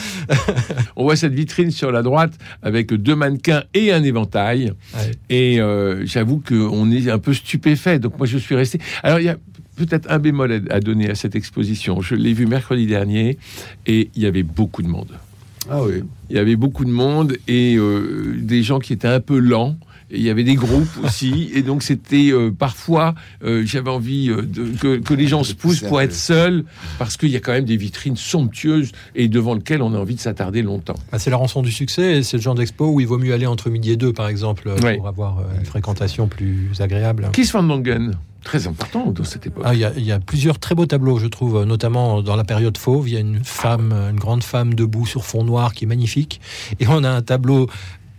On 0.96 1.04
voit 1.04 1.16
cette 1.16 1.34
vitrine 1.34 1.72
sur 1.72 1.92
la 1.92 2.02
droite 2.02 2.17
droite 2.18 2.38
avec 2.64 2.94
deux 2.94 3.16
mannequins 3.16 3.64
et 3.74 3.92
un 3.94 4.04
éventail. 4.04 4.74
Ouais. 4.96 5.12
Et 5.30 5.62
euh, 5.62 6.06
j'avoue 6.06 6.40
qu'on 6.48 6.90
est 6.92 7.10
un 7.10 7.20
peu 7.20 7.34
stupéfait. 7.34 8.00
Donc 8.00 8.18
moi, 8.18 8.26
je 8.28 8.38
suis 8.38 8.56
resté. 8.56 8.80
Alors 9.04 9.20
il 9.20 9.26
y 9.26 9.30
a 9.30 9.38
peut-être 9.76 10.10
un 10.10 10.18
bémol 10.20 10.52
à- 10.52 10.76
à 10.76 10.80
donner 10.80 11.10
à 11.10 11.16
cette 11.16 11.36
exposition. 11.36 12.02
Je 12.02 12.16
l'ai 12.16 12.34
vu 12.34 12.48
mercredi 12.48 12.88
dernier 12.88 13.38
et 13.86 14.10
il 14.16 14.22
y 14.24 14.26
avait 14.26 14.44
beaucoup 14.44 14.82
de 14.82 14.88
monde. 14.88 15.12
Ah 15.70 15.84
oui. 15.84 16.02
Il 16.30 16.36
y 16.36 16.40
avait 16.40 16.56
beaucoup 16.56 16.86
de 16.86 16.90
monde 16.92 17.38
et 17.48 17.76
euh, 17.78 18.36
des 18.40 18.64
gens 18.64 18.80
qui 18.80 18.94
étaient 18.94 19.08
un 19.08 19.20
peu 19.20 19.38
lents. 19.38 19.76
Et 20.10 20.18
il 20.20 20.24
y 20.24 20.30
avait 20.30 20.46
des 20.46 20.56
groupes 20.56 20.88
aussi, 21.04 21.52
et 21.54 21.62
donc 21.64 21.84
c'était 21.84 22.32
euh, 22.32 22.50
parfois, 22.50 23.14
euh, 23.44 23.64
j'avais 23.66 23.90
envie 23.90 24.30
euh, 24.30 24.42
de- 24.42 24.70
que, 24.78 24.98
que 25.00 25.14
les 25.14 25.28
gens 25.28 25.44
se 25.44 25.54
poussent 25.54 25.82
pour 25.82 26.00
être 26.02 26.14
seuls, 26.14 26.64
parce 26.98 27.18
qu'il 27.18 27.30
y 27.30 27.36
a 27.36 27.42
quand 27.42 27.52
même 27.52 27.66
des 27.66 27.76
vitrines 27.78 28.16
somptueuses 28.16 28.92
et 29.16 29.28
devant 29.28 29.54
lesquelles 29.56 29.82
on 29.82 29.94
a 29.94 29.98
envie 29.98 30.16
de 30.16 30.20
s'attarder 30.22 30.62
longtemps. 30.62 30.96
Bah, 31.12 31.20
c'est 31.20 31.30
la 31.30 31.36
rançon 31.38 31.62
du 31.62 31.72
succès, 31.72 32.18
et 32.20 32.24
c'est 32.24 32.38
le 32.38 32.44
genre 32.44 32.56
d'expo 32.56 32.88
où 32.88 33.00
il 33.02 33.08
vaut 33.08 33.18
mieux 33.18 33.34
aller 33.34 33.48
entre 33.48 33.70
midi 33.70 33.92
et 33.92 33.98
deux, 33.98 34.14
par 34.14 34.30
exemple, 34.30 34.70
Ouais. 34.84 34.96
pour 34.98 35.08
avoir 35.10 35.40
euh, 35.40 35.44
une 35.60 35.66
fréquentation 35.66 36.28
plus 36.30 36.70
agréable. 36.80 37.30
Kees 37.34 37.52
van 37.52 37.64
Dongen, 37.64 38.14
très 38.46 38.66
important 38.66 39.12
dans 39.12 39.24
cette 39.26 39.46
époque. 39.48 39.64
Ah, 39.66 39.74
Il 39.74 39.80
y, 39.82 39.84
a- 39.84 39.92
il 39.98 40.06
y 40.06 40.14
a 40.14 40.20
plusieurs 40.22 40.58
très 40.58 40.74
beaux 40.74 40.86
tableaux, 40.86 41.20
je 41.20 41.28
trouve, 41.28 41.66
notamment 41.66 42.22
dans 42.22 42.38
la 42.38 42.46
période 42.46 42.78
fauve. 42.78 43.10
Il 43.10 43.14
y 43.14 43.18
a 43.18 43.20
une 43.20 43.44
femme, 43.44 43.92
une 43.92 44.20
grande 44.20 44.44
femme 44.44 44.74
debout 44.74 45.06
sur 45.06 45.26
fond 45.26 45.44
noir 45.44 45.74
qui 45.74 45.84
est 45.84 45.88
magnifique. 45.88 46.40
Et 46.80 46.88
on 46.88 47.04
a 47.04 47.10
un 47.10 47.22
tableau. 47.22 47.68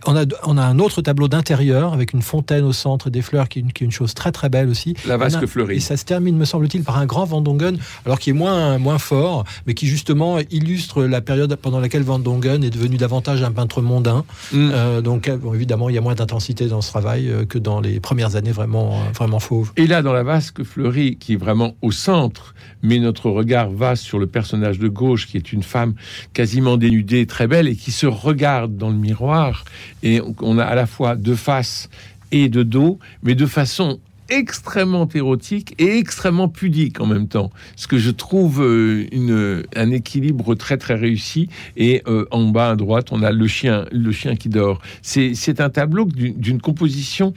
On 0.07 0.15
a, 0.15 0.23
on 0.45 0.57
a 0.57 0.63
un 0.63 0.79
autre 0.79 1.01
tableau 1.01 1.27
d'intérieur 1.27 1.93
avec 1.93 2.13
une 2.13 2.21
fontaine 2.21 2.63
au 2.63 2.71
centre 2.73 3.07
et 3.07 3.11
des 3.11 3.21
fleurs 3.21 3.49
qui 3.49 3.59
est 3.59 3.61
une, 3.61 3.73
qui 3.73 3.83
est 3.83 3.85
une 3.85 3.91
chose 3.91 4.13
très 4.13 4.31
très 4.31 4.47
belle 4.49 4.69
aussi. 4.69 4.95
La 5.05 5.17
vasque 5.17 5.39
a- 5.39 5.43
Et 5.43 5.47
fleurie. 5.47 5.81
ça 5.81 5.97
se 5.97 6.05
termine, 6.05 6.37
me 6.37 6.45
semble-t-il, 6.45 6.83
par 6.83 6.97
un 6.97 7.05
grand 7.05 7.25
Van 7.25 7.41
Dongen, 7.41 7.77
alors 8.05 8.17
qui 8.19 8.29
est 8.29 8.33
moins, 8.33 8.77
moins 8.77 8.97
fort, 8.97 9.43
mais 9.67 9.73
qui 9.73 9.87
justement 9.87 10.37
illustre 10.51 11.03
la 11.03 11.21
période 11.21 11.53
pendant 11.57 11.79
laquelle 11.79 12.03
Van 12.03 12.17
Dongen 12.19 12.63
est 12.63 12.69
devenu 12.69 12.97
davantage 12.97 13.43
un 13.43 13.51
peintre 13.51 13.81
mondain. 13.81 14.23
Mm. 14.53 14.69
Euh, 14.73 15.01
donc 15.01 15.27
euh, 15.27 15.37
bon, 15.37 15.53
évidemment, 15.53 15.89
il 15.89 15.95
y 15.95 15.97
a 15.97 16.01
moins 16.01 16.15
d'intensité 16.15 16.67
dans 16.67 16.81
ce 16.81 16.89
travail 16.89 17.29
euh, 17.29 17.45
que 17.45 17.57
dans 17.57 17.81
les 17.81 17.99
premières 17.99 18.35
années 18.35 18.51
vraiment, 18.53 19.01
vraiment 19.15 19.39
fauves. 19.39 19.71
Et 19.75 19.85
là, 19.87 20.01
dans 20.01 20.13
la 20.13 20.23
vasque 20.23 20.63
fleurie, 20.63 21.17
qui 21.17 21.33
est 21.33 21.37
vraiment 21.37 21.75
au 21.81 21.91
centre, 21.91 22.53
mais 22.81 22.99
notre 22.99 23.29
regard 23.29 23.69
va 23.69 23.95
sur 23.97 24.17
le 24.19 24.27
personnage 24.27 24.79
de 24.79 24.87
gauche, 24.87 25.27
qui 25.27 25.35
est 25.35 25.51
une 25.51 25.63
femme 25.63 25.93
quasiment 26.33 26.77
dénudée, 26.77 27.25
très 27.25 27.47
belle, 27.47 27.67
et 27.67 27.75
qui 27.75 27.91
se 27.91 28.05
regarde 28.05 28.77
dans 28.77 28.89
le 28.89 28.95
miroir. 28.95 29.65
Et 30.03 30.21
on- 30.41 30.57
a 30.57 30.63
à 30.63 30.75
la 30.75 30.85
fois 30.85 31.15
de 31.15 31.35
face 31.35 31.89
et 32.31 32.49
de 32.49 32.63
dos, 32.63 32.99
mais 33.23 33.35
de 33.35 33.45
façon 33.45 33.99
extrêmement 34.31 35.09
érotique 35.13 35.73
et 35.79 35.97
extrêmement 35.97 36.47
pudique 36.49 37.01
en 37.01 37.07
même 37.07 37.27
temps. 37.27 37.49
Ce 37.75 37.87
que 37.87 37.97
je 37.97 38.11
trouve 38.11 38.61
euh, 38.61 39.63
un 39.75 39.89
équilibre 39.89 40.53
très 40.53 40.77
très 40.77 40.93
réussi. 40.93 41.49
Et 41.77 42.03
euh, 42.07 42.25
en 42.29 42.43
bas 42.49 42.69
à 42.71 42.75
droite, 42.75 43.07
on 43.11 43.23
a 43.23 43.31
le 43.31 43.47
chien, 43.47 43.85
le 43.91 44.11
chien 44.11 44.35
qui 44.35 44.49
dort. 44.49 44.81
C'est 45.01 45.59
un 45.59 45.69
tableau 45.71 46.05
d'une 46.05 46.35
d'une 46.39 46.61
composition 46.61 47.33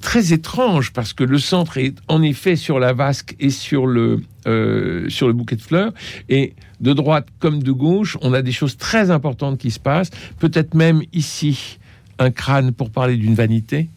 très 0.00 0.32
étrange 0.32 0.92
parce 0.92 1.12
que 1.12 1.24
le 1.24 1.38
centre 1.38 1.78
est 1.78 1.94
en 2.08 2.22
effet 2.22 2.56
sur 2.56 2.78
la 2.78 2.92
vasque 2.92 3.34
et 3.40 3.50
sur 3.50 3.86
le 3.86 4.20
euh, 4.46 5.08
sur 5.08 5.26
le 5.28 5.32
bouquet 5.32 5.56
de 5.56 5.62
fleurs 5.62 5.92
et 6.28 6.54
de 6.80 6.92
droite 6.92 7.26
comme 7.40 7.62
de 7.62 7.72
gauche 7.72 8.16
on 8.20 8.32
a 8.34 8.42
des 8.42 8.52
choses 8.52 8.76
très 8.76 9.10
importantes 9.10 9.58
qui 9.58 9.70
se 9.70 9.80
passent 9.80 10.10
peut-être 10.38 10.74
même 10.74 11.02
ici 11.12 11.78
un 12.18 12.30
crâne 12.30 12.72
pour 12.72 12.90
parler 12.90 13.16
d'une 13.16 13.34
vanité 13.34 13.88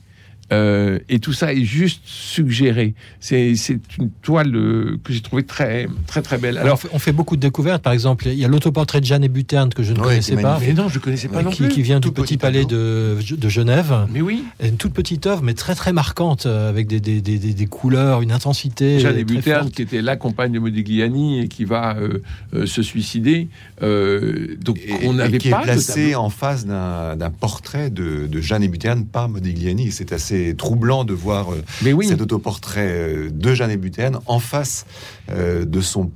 Euh, 0.51 0.97
et 1.09 1.19
tout 1.19 1.31
ça 1.33 1.53
est 1.53 1.63
juste 1.63 2.01
suggéré 2.05 2.95
c'est 3.19 3.53
une 3.99 4.09
toile 4.23 4.55
euh, 4.55 4.97
que 5.03 5.13
j'ai 5.13 5.21
trouvée 5.21 5.43
très 5.43 5.88
très 6.07 6.21
très 6.23 6.38
belle 6.39 6.57
Alors, 6.57 6.73
on 6.73 6.77
fait, 6.77 6.88
on 6.93 6.99
fait 6.99 7.12
beaucoup 7.12 7.35
de 7.35 7.41
découvertes. 7.41 7.83
Par 7.83 7.93
exemple, 7.93 8.27
il 8.27 8.33
y 8.33 8.45
a 8.45 8.47
l'autoportrait 8.47 8.99
de 8.99 9.05
Jeanne 9.05 9.23
et 9.23 9.29
Buterne 9.29 9.69
que 9.73 9.83
je 9.83 9.93
ne 9.93 9.99
Oui, 9.99 10.05
connaissais 10.05 10.33
qui 10.33 10.39
est 10.39 10.41
pas, 10.41 10.59
mais 10.59 10.73
non 10.73 10.89
je 10.89 10.97
connaissais 10.99 11.27
pas 11.27 11.43
non 11.43 11.51
qui, 11.51 11.63
plus 11.63 11.69
qui 11.71 11.81
vient 11.83 11.99
du 11.99 12.07
Tout 12.07 12.13
Petit 12.13 12.23
petit 12.23 12.38
Palais 12.38 12.65
de, 12.65 13.17
de 13.38 13.49
Genève. 13.49 13.93
mais 14.12 14.21
oui 14.21 14.43
Une 14.63 14.77
toute 14.77 14.93
petite 14.93 15.27
œuvre, 15.27 15.43
mais 15.43 15.53
très 15.53 15.75
très 15.75 15.93
marquante, 15.93 16.45
euh, 16.47 16.69
avec 16.69 16.88
des, 16.88 16.99
des, 16.99 17.21
des, 17.21 17.38
des- 17.38 17.53
des 17.53 17.65
couleurs, 17.67 18.21
une 18.21 18.31
intensité. 18.31 18.99
Jeanne 18.99 19.13
très 19.13 19.23
Buterne, 19.25 19.62
forte. 19.63 19.75
qui 19.75 19.81
était 19.83 20.01
la 20.01 20.15
compagne 20.15 20.51
de 20.51 20.59
Modigliani 20.59 21.41
et 21.41 21.47
qui 21.47 21.65
va 21.65 21.95
euh, 21.97 22.19
euh, 22.55 22.65
se 22.65 22.81
suicider. 22.81 23.47
Euh, 23.83 24.55
donc 24.62 24.79
Et, 24.79 25.05
on 25.07 25.13
et 25.13 25.17
n'avait 25.17 25.38
qui 25.38 25.49
pas 25.49 25.57
est 25.57 25.62
de 25.62 25.65
placé 25.65 26.15
en 26.15 26.29
face 26.29 26.65
d'un 26.65 27.31
portrait 27.39 27.89
de, 27.89 28.27
de 28.27 28.41
Jeanne 28.41 28.63
Hébuterne 28.63 29.05
par 29.05 29.29
Modigliani. 29.29 29.91
C'est 29.91 30.12
assez 30.13 30.38
troublant 30.58 31.04
de 31.06 31.13
voir 31.13 31.52
euh, 31.54 31.62
Mais 31.84 31.93
oui, 31.93 32.08
cet 32.08 32.21
autoportrait 32.21 32.89
euh, 32.91 33.30
de 33.32 33.54
Jeanne 33.54 33.71
Hébuterne 33.71 34.19
en 34.25 34.39
face 34.39 34.86
euh, 35.32 35.65
de 35.65 35.82
son 35.82 36.12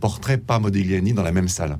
portrait 0.00 0.38
par 0.38 0.60
Modigliani 0.60 1.12
dans 1.12 1.22
la 1.22 1.32
même 1.32 1.48
salle. 1.48 1.76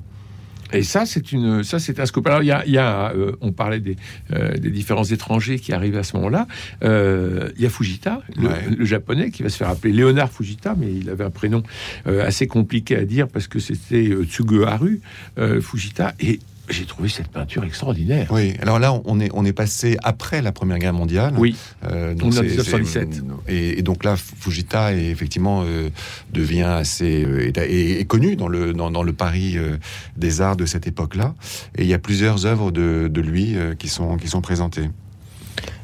et 0.73 0.83
ça 0.83 1.05
c'est 1.05 1.31
une, 1.31 1.63
ça 1.63 1.79
c'est 1.79 1.99
un 1.99 2.05
scope. 2.05 2.27
Alors 2.27 2.43
il 2.43 2.47
y 2.47 2.51
a, 2.51 2.63
il 2.65 2.73
y 2.73 2.77
a, 2.77 3.11
euh, 3.13 3.31
on 3.41 3.51
parlait 3.51 3.79
des, 3.79 3.95
euh, 4.33 4.51
des 4.57 4.69
différents 4.69 5.03
étrangers 5.05 5.57
qui 5.59 5.71
arrivent 5.73 5.97
à 5.97 6.03
ce 6.03 6.15
moment-là. 6.17 6.45
Euh, 6.83 7.49
il 7.57 7.63
y 7.63 7.65
a 7.65 7.69
Fujita, 7.69 8.21
le, 8.35 8.47
Ouais. 8.47 8.53
le 8.77 8.85
japonais, 8.85 9.31
qui 9.31 9.43
va 9.43 9.49
se 9.49 9.57
faire 9.57 9.69
appeler 9.69 9.93
Léonard 9.93 10.31
Fujita, 10.31 10.75
mais 10.77 10.93
il 10.93 11.09
avait 11.09 11.23
un 11.23 11.31
prénom 11.31 11.63
assez 12.05 12.47
compliqué 12.47 12.95
à 12.97 13.05
dire 13.05 13.27
parce 13.27 13.47
que 13.47 13.59
c'était 13.59 14.09
Tsugeharu 14.25 14.99
euh, 15.39 15.61
Fujita. 15.61 16.13
Et 16.19 16.39
j'ai 16.69 16.85
trouvé 16.85 17.09
cette 17.09 17.29
peinture 17.29 17.63
extraordinaire. 17.63 18.27
Oui, 18.31 18.55
alors 18.61 18.79
là, 18.79 18.93
on 19.05 19.19
est, 19.19 19.29
on 19.33 19.45
est 19.45 19.53
passé 19.53 19.97
après 20.03 20.41
la 20.41 20.51
Première 20.51 20.79
Guerre 20.79 20.93
mondiale. 20.93 21.33
Oui, 21.37 21.55
Euh, 21.89 22.13
On 22.15 22.19
est 22.19 22.23
en 22.27 22.31
c'est- 22.31 22.41
1917. 22.43 23.13
c'est- 23.47 23.53
Et, 23.53 23.79
et 23.79 23.81
donc 23.81 24.03
là, 24.03 24.15
Fujita 24.17 24.93
est 24.93 25.05
effectivement 25.05 25.63
euh, 25.65 25.89
devient 26.33 26.61
assez 26.63 27.23
euh, 27.25 27.47
est, 27.47 27.57
est- 27.57 27.99
est 28.01 28.05
connu 28.05 28.35
dans 28.35 28.47
le 28.47 28.73
dans, 28.73 28.91
dans 28.91 29.03
le 29.03 29.13
Paris 29.13 29.53
euh, 29.57 29.77
des 30.17 30.41
arts 30.41 30.57
de 30.57 30.65
cette 30.65 30.87
époque-là. 30.87 31.35
Et 31.77 31.83
il 31.83 31.87
y 31.87 31.93
a 31.93 31.99
plusieurs 31.99 32.45
œuvres 32.45 32.71
de, 32.71 33.07
de 33.11 33.21
lui 33.21 33.55
euh, 33.55 33.75
qui 33.75 33.87
sont 33.89 34.17
qui 34.17 34.27
sont 34.27 34.41
présentées. 34.41 34.89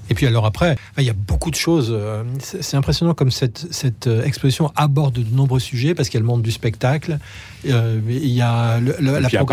Et 0.09 0.13
puis 0.15 0.27
alors 0.27 0.45
après, 0.45 0.75
il 0.97 1.03
y 1.03 1.09
a 1.09 1.13
beaucoup 1.13 1.49
de 1.49 1.55
choses. 1.55 1.89
euh, 1.91 2.23
C'est 2.41 2.75
impressionnant 2.77 3.13
comme 3.13 3.31
cette, 3.31 3.65
cette 3.71 4.07
euh, 4.07 4.23
exposition 4.23 4.71
aborde 4.75 5.13
de 5.15 5.35
nombreux 5.35 5.59
sujets 5.59 5.95
parce 5.95 6.09
qu'elle 6.09 6.23
montre 6.23 6.43
du 6.43 6.51
spectacle. 6.51 7.19
Euh, 7.67 7.99
il 8.09 8.27
y 8.27 8.41
a 8.41 8.79
le- 8.79 8.95
le- 8.99 9.19
la 9.19 9.29
programmation. 9.29 9.45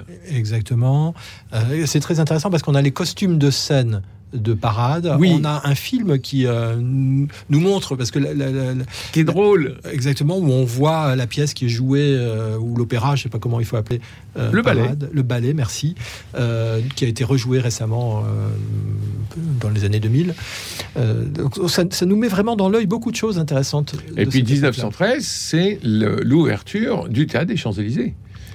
parade. 0.00 0.04
Exactement. 0.30 1.14
Euh, 1.52 1.84
C'est 1.86 2.00
très 2.00 2.20
intéressant 2.20 2.50
parce 2.50 2.62
qu'on 2.62 2.74
a 2.74 2.82
les 2.82 2.90
costumes 2.92 3.38
de 3.38 3.50
scène 3.50 4.02
de 4.34 4.52
parade. 4.52 5.16
Oui. 5.18 5.34
On 5.40 5.44
a 5.46 5.62
un 5.66 5.74
film 5.74 6.18
qui 6.18 6.46
euh, 6.46 6.76
nous 6.76 7.60
montre 7.60 7.96
parce 7.96 8.10
que 8.10 8.18
la- 8.18 8.34
la- 8.34 8.50
la- 8.50 8.74
la- 8.74 8.84
qui 9.12 9.20
est 9.20 9.24
drôle. 9.24 9.78
exactement 9.90 10.36
où 10.36 10.50
on 10.52 10.64
voit 10.66 11.16
la 11.16 11.26
pièce 11.26 11.54
qui 11.54 11.64
est 11.64 11.70
jouée 11.70 12.14
euh, 12.14 12.58
ou 12.58 12.76
l'opéra, 12.76 13.16
je 13.16 13.22
sais 13.22 13.28
pas 13.30 13.38
comment 13.38 13.58
il 13.58 13.64
faut 13.64 13.76
appeler 13.78 14.02
euh, 14.36 14.50
Le 14.52 14.60
ballet. 14.60 14.90
le 15.10 15.22
ballet, 15.22 15.54
merci, 15.54 15.94
qui 16.94 17.04
a 17.04 17.08
été 17.08 17.24
rejoué 17.24 17.58
récemment 17.58 18.22
dans 19.60 19.70
les 19.70 19.84
années 19.84 20.00
2000. 20.00 20.34
Euh, 20.96 21.24
donc 21.24 21.56
ça, 21.70 21.84
ça 21.90 22.06
nous 22.06 22.16
met 22.16 22.28
vraiment 22.28 22.56
dans 22.56 22.68
l'œil 22.68 22.86
beaucoup 22.86 23.10
de 23.10 23.16
choses 23.16 23.38
intéressantes. 23.38 23.94
Et 24.16 24.26
puis 24.26 24.40
cette 24.40 24.48
époque-là. 24.48 24.70
1913, 25.16 25.24
c'est 25.24 25.78
l'ouverture 25.82 27.08
du 27.08 27.26
théâtre 27.26 27.46
des 27.46 27.56
Champs-Élysées. 27.56 28.14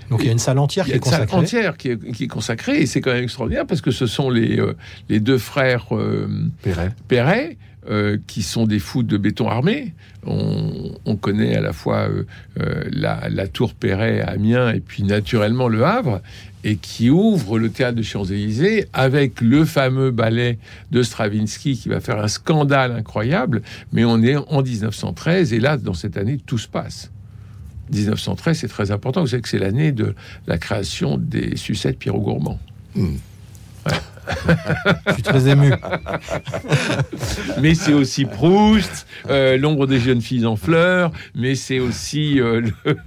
Donc 0.10 0.22
il 0.22 0.28
y 0.28 0.30
a 0.30 0.34
une 0.34 0.40
salle 0.40 0.60
entière 0.60 0.86
Il 0.88 0.90
y 0.90 0.92
qui 0.92 0.94
a 0.94 1.02
est 1.02 1.06
une 1.06 1.12
salle 1.12 1.28
consacrée. 1.28 1.38
entière 1.60 1.78
qui 1.78 1.90
est, 1.90 2.12
qui 2.12 2.24
est 2.26 2.28
consacrée 2.28 2.82
et 2.82 2.86
c'est 2.86 3.02
quand 3.02 3.14
même 3.14 3.24
extraordinaire 3.24 3.66
parce 3.66 3.82
que 3.82 3.90
ce 3.92 4.06
sont 4.06 4.30
les, 4.30 4.60
euh, 4.60 4.76
les 5.10 5.20
deux 5.20 5.38
frères 5.38 5.88
euh, 5.92 6.28
Perret. 6.62 6.92
Perret 7.08 7.58
euh, 7.90 8.18
qui 8.28 8.44
sont 8.44 8.66
des 8.66 8.80
fous 8.80 9.04
de 9.04 9.18
béton 9.18 9.50
armé. 9.50 9.94
On, 10.26 10.92
on 11.06 11.16
connaît 11.18 11.56
à 11.56 11.62
la 11.62 11.74
fois 11.74 12.08
euh, 12.08 12.24
euh, 12.60 12.84
la, 12.92 13.28
la 13.30 13.48
tour 13.48 13.74
Perret 13.74 14.22
à 14.22 14.32
Amiens 14.32 14.72
et 14.72 14.80
puis 14.80 15.04
naturellement 15.04 15.68
le 15.68 15.84
Havre 15.84 16.22
et 16.64 16.78
qui 16.78 17.10
ouvre 17.10 17.60
le 17.60 17.70
théâtre 17.70 17.98
de 17.98 18.02
Champs-Élysées 18.02 18.88
avec 18.94 19.42
le 19.42 19.66
fameux 19.66 20.12
ballet 20.12 20.60
de 20.92 21.04
Stravinsky 21.04 21.78
qui 21.78 21.90
va 21.90 22.00
faire 22.00 22.20
un 22.20 22.30
scandale 22.30 22.94
incroyable. 22.94 23.62
Mais 23.92 24.06
on 24.06 24.22
est 24.24 24.38
en 24.38 24.62
1913 24.62 25.52
et 25.52 25.60
là, 25.60 25.76
dans 25.76 25.94
cette 25.94 26.16
année, 26.16 26.40
tout 26.46 26.58
se 26.58 26.70
passe. 26.70 27.12
1913, 27.92 28.60
c'est 28.60 28.68
très 28.68 28.92
important. 28.92 29.22
Vous 29.22 29.28
savez 29.28 29.42
que 29.42 29.50
c'est 29.50 29.60
l'année 29.60 29.92
de 29.92 30.16
la 30.48 30.58
création 30.58 31.18
des 31.18 31.58
sucettes 31.58 32.00
Pierrot 32.00 32.22
Gourmand. 32.22 32.60
Hmm. 32.96 33.16
Je 35.08 35.14
suis 35.14 35.24
très 35.24 35.50
ému. 35.50 35.72
Mais 37.62 37.76
c'est 37.76 37.94
aussi 37.94 38.26
Proust, 38.26 39.08
euh, 39.30 39.58
L'ombre 39.58 39.88
des 39.88 40.00
jeunes 40.00 40.22
filles 40.22 40.46
en 40.46 40.56
fleurs, 40.56 41.12
mais 41.36 41.56
c'est 41.56 41.80
aussi 41.80 42.40
euh, 42.40 42.62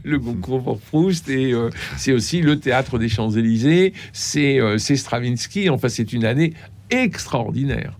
le, 0.04 0.18
concours 0.18 0.62
pour 0.62 0.80
Proust, 0.80 1.28
et 1.28 1.52
euh, 1.52 1.70
c'est 1.96 2.12
aussi 2.12 2.40
le 2.40 2.58
théâtre 2.58 2.98
des 2.98 3.08
Champs-Élysées, 3.08 3.92
c'est 4.12 4.60
Stravinsky. 4.78 5.68
Enfin, 5.70 5.88
c'est 5.88 6.12
une 6.12 6.24
année 6.24 6.54
extraordinaire. 6.90 7.98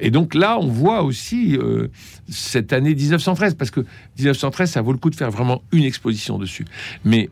Et 0.00 0.10
donc 0.10 0.34
là, 0.34 0.58
on 0.60 0.66
voit 0.68 1.02
aussi 1.02 1.56
euh, 1.56 1.88
cette 2.28 2.72
année 2.72 2.94
1913, 2.94 3.54
parce 3.54 3.70
que 3.70 3.80
1913, 4.18 4.70
ça 4.70 4.82
vaut 4.82 4.92
le 4.92 4.98
coup 4.98 5.10
de 5.10 5.16
faire 5.16 5.30
vraiment 5.30 5.62
une 5.72 5.84
exposition 5.84 6.38
dessus. 6.38 6.64
Mais 7.04 7.30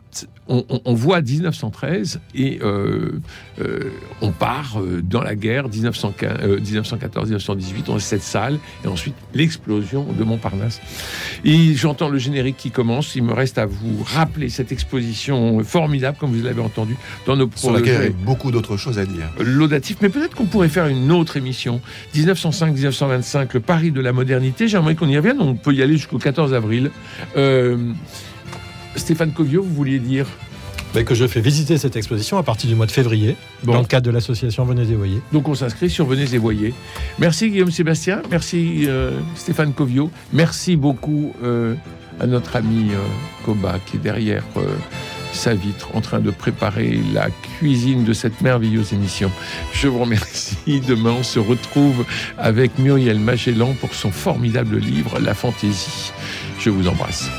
on, 0.48 0.64
on- 0.68 0.80
on 0.84 0.94
voit 0.94 1.20
1913 1.20 2.20
et 2.34 2.58
euh, 2.62 3.18
euh, 3.60 3.90
on 4.20 4.30
part 4.32 4.78
dans 5.02 5.22
la 5.22 5.34
guerre 5.34 5.68
1915, 5.68 6.38
euh, 6.42 6.60
1914-1918, 6.60 7.84
on 7.88 7.96
a 7.96 8.00
cette 8.00 8.22
salle 8.22 8.58
et 8.84 8.88
ensuite 8.88 9.14
l'explosion 9.34 10.06
de 10.12 10.24
Montparnasse. 10.24 10.80
Et 11.44 11.74
j'entends 11.74 12.08
le 12.08 12.18
générique 12.18 12.56
qui 12.56 12.70
commence. 12.70 13.14
Il 13.16 13.22
me 13.24 13.32
reste 13.32 13.58
à 13.58 13.66
vous 13.66 14.02
rappeler 14.04 14.48
cette 14.48 14.72
exposition 14.72 15.62
formidable, 15.64 16.16
comme 16.18 16.30
vous 16.32 16.42
l'avez 16.44 16.62
entendu 16.62 16.96
dans 17.26 17.36
nos 17.36 17.50
Sur 17.54 17.72
laquelle 17.72 17.88
il 17.88 17.92
y 17.94 17.96
avait 17.96 18.10
beaucoup 18.10 18.50
d'autres 18.50 18.76
choses 18.76 18.98
à 18.98 19.06
dire. 19.06 19.28
laudatif, 19.38 19.96
mais 20.00 20.08
peut-être 20.08 20.34
qu'on 20.34 20.46
pourrait 20.46 20.68
faire 20.68 20.86
une 20.86 21.10
autre 21.12 21.36
émission. 21.36 21.80
1905-1925, 22.64 23.48
le 23.54 23.60
Paris 23.60 23.90
de 23.90 24.00
la 24.00 24.12
modernité. 24.12 24.68
J'aimerais 24.68 24.94
qu'on 24.94 25.08
y 25.08 25.16
revienne. 25.16 25.40
On 25.40 25.54
peut 25.54 25.72
y 25.72 25.82
aller 25.82 25.96
jusqu'au 25.96 26.18
14 26.18 26.54
avril. 26.54 26.90
Euh, 27.36 27.76
Stéphane 28.96 29.32
Covio, 29.32 29.62
vous 29.62 29.74
vouliez 29.74 29.98
dire? 29.98 30.26
Mais 30.94 31.04
que 31.04 31.14
je 31.14 31.26
fais 31.26 31.40
visiter 31.40 31.76
cette 31.76 31.96
exposition 31.96 32.38
à 32.38 32.42
partir 32.42 32.70
du 32.70 32.74
mois 32.76 32.86
de 32.86 32.90
février, 32.92 33.36
Bon. 33.64 33.74
dans 33.74 33.80
le 33.80 33.86
cadre 33.86 34.06
de 34.06 34.10
l'association 34.10 34.64
Venez 34.64 34.82
et 34.82 34.94
Voyez. 34.94 35.20
Donc 35.32 35.46
on 35.48 35.54
s'inscrit 35.54 35.90
sur 35.90 36.06
Venez 36.06 36.32
et 36.32 36.38
Voyez. 36.38 36.72
Merci 37.18 37.50
Guillaume 37.50 37.70
Sébastien, 37.70 38.22
merci 38.30 38.84
euh, 38.86 39.10
Stéphane 39.34 39.74
Covio, 39.74 40.10
merci 40.32 40.76
beaucoup 40.76 41.34
euh, 41.44 41.74
à 42.18 42.26
notre 42.26 42.56
ami 42.56 42.92
Koba 43.44 43.78
qui 43.84 43.96
est 43.96 44.00
derrière 44.00 44.42
sa 45.36 45.54
vitre 45.54 45.90
en 45.94 46.00
train 46.00 46.18
de 46.18 46.30
préparer 46.30 46.98
la 47.12 47.30
cuisine 47.30 48.04
de 48.04 48.12
cette 48.12 48.40
merveilleuse 48.40 48.92
émission. 48.92 49.30
Je 49.72 49.86
vous 49.88 50.00
remercie. 50.00 50.80
Demain 50.88 51.16
on 51.20 51.22
se 51.22 51.38
retrouve 51.38 52.04
avec 52.38 52.78
Muriel 52.78 53.20
Magellan 53.20 53.74
pour 53.80 53.94
son 53.94 54.10
formidable 54.10 54.78
livre 54.78 55.20
La 55.20 55.34
fantaisie. 55.34 56.12
Je 56.58 56.70
vous 56.70 56.88
embrasse. 56.88 57.30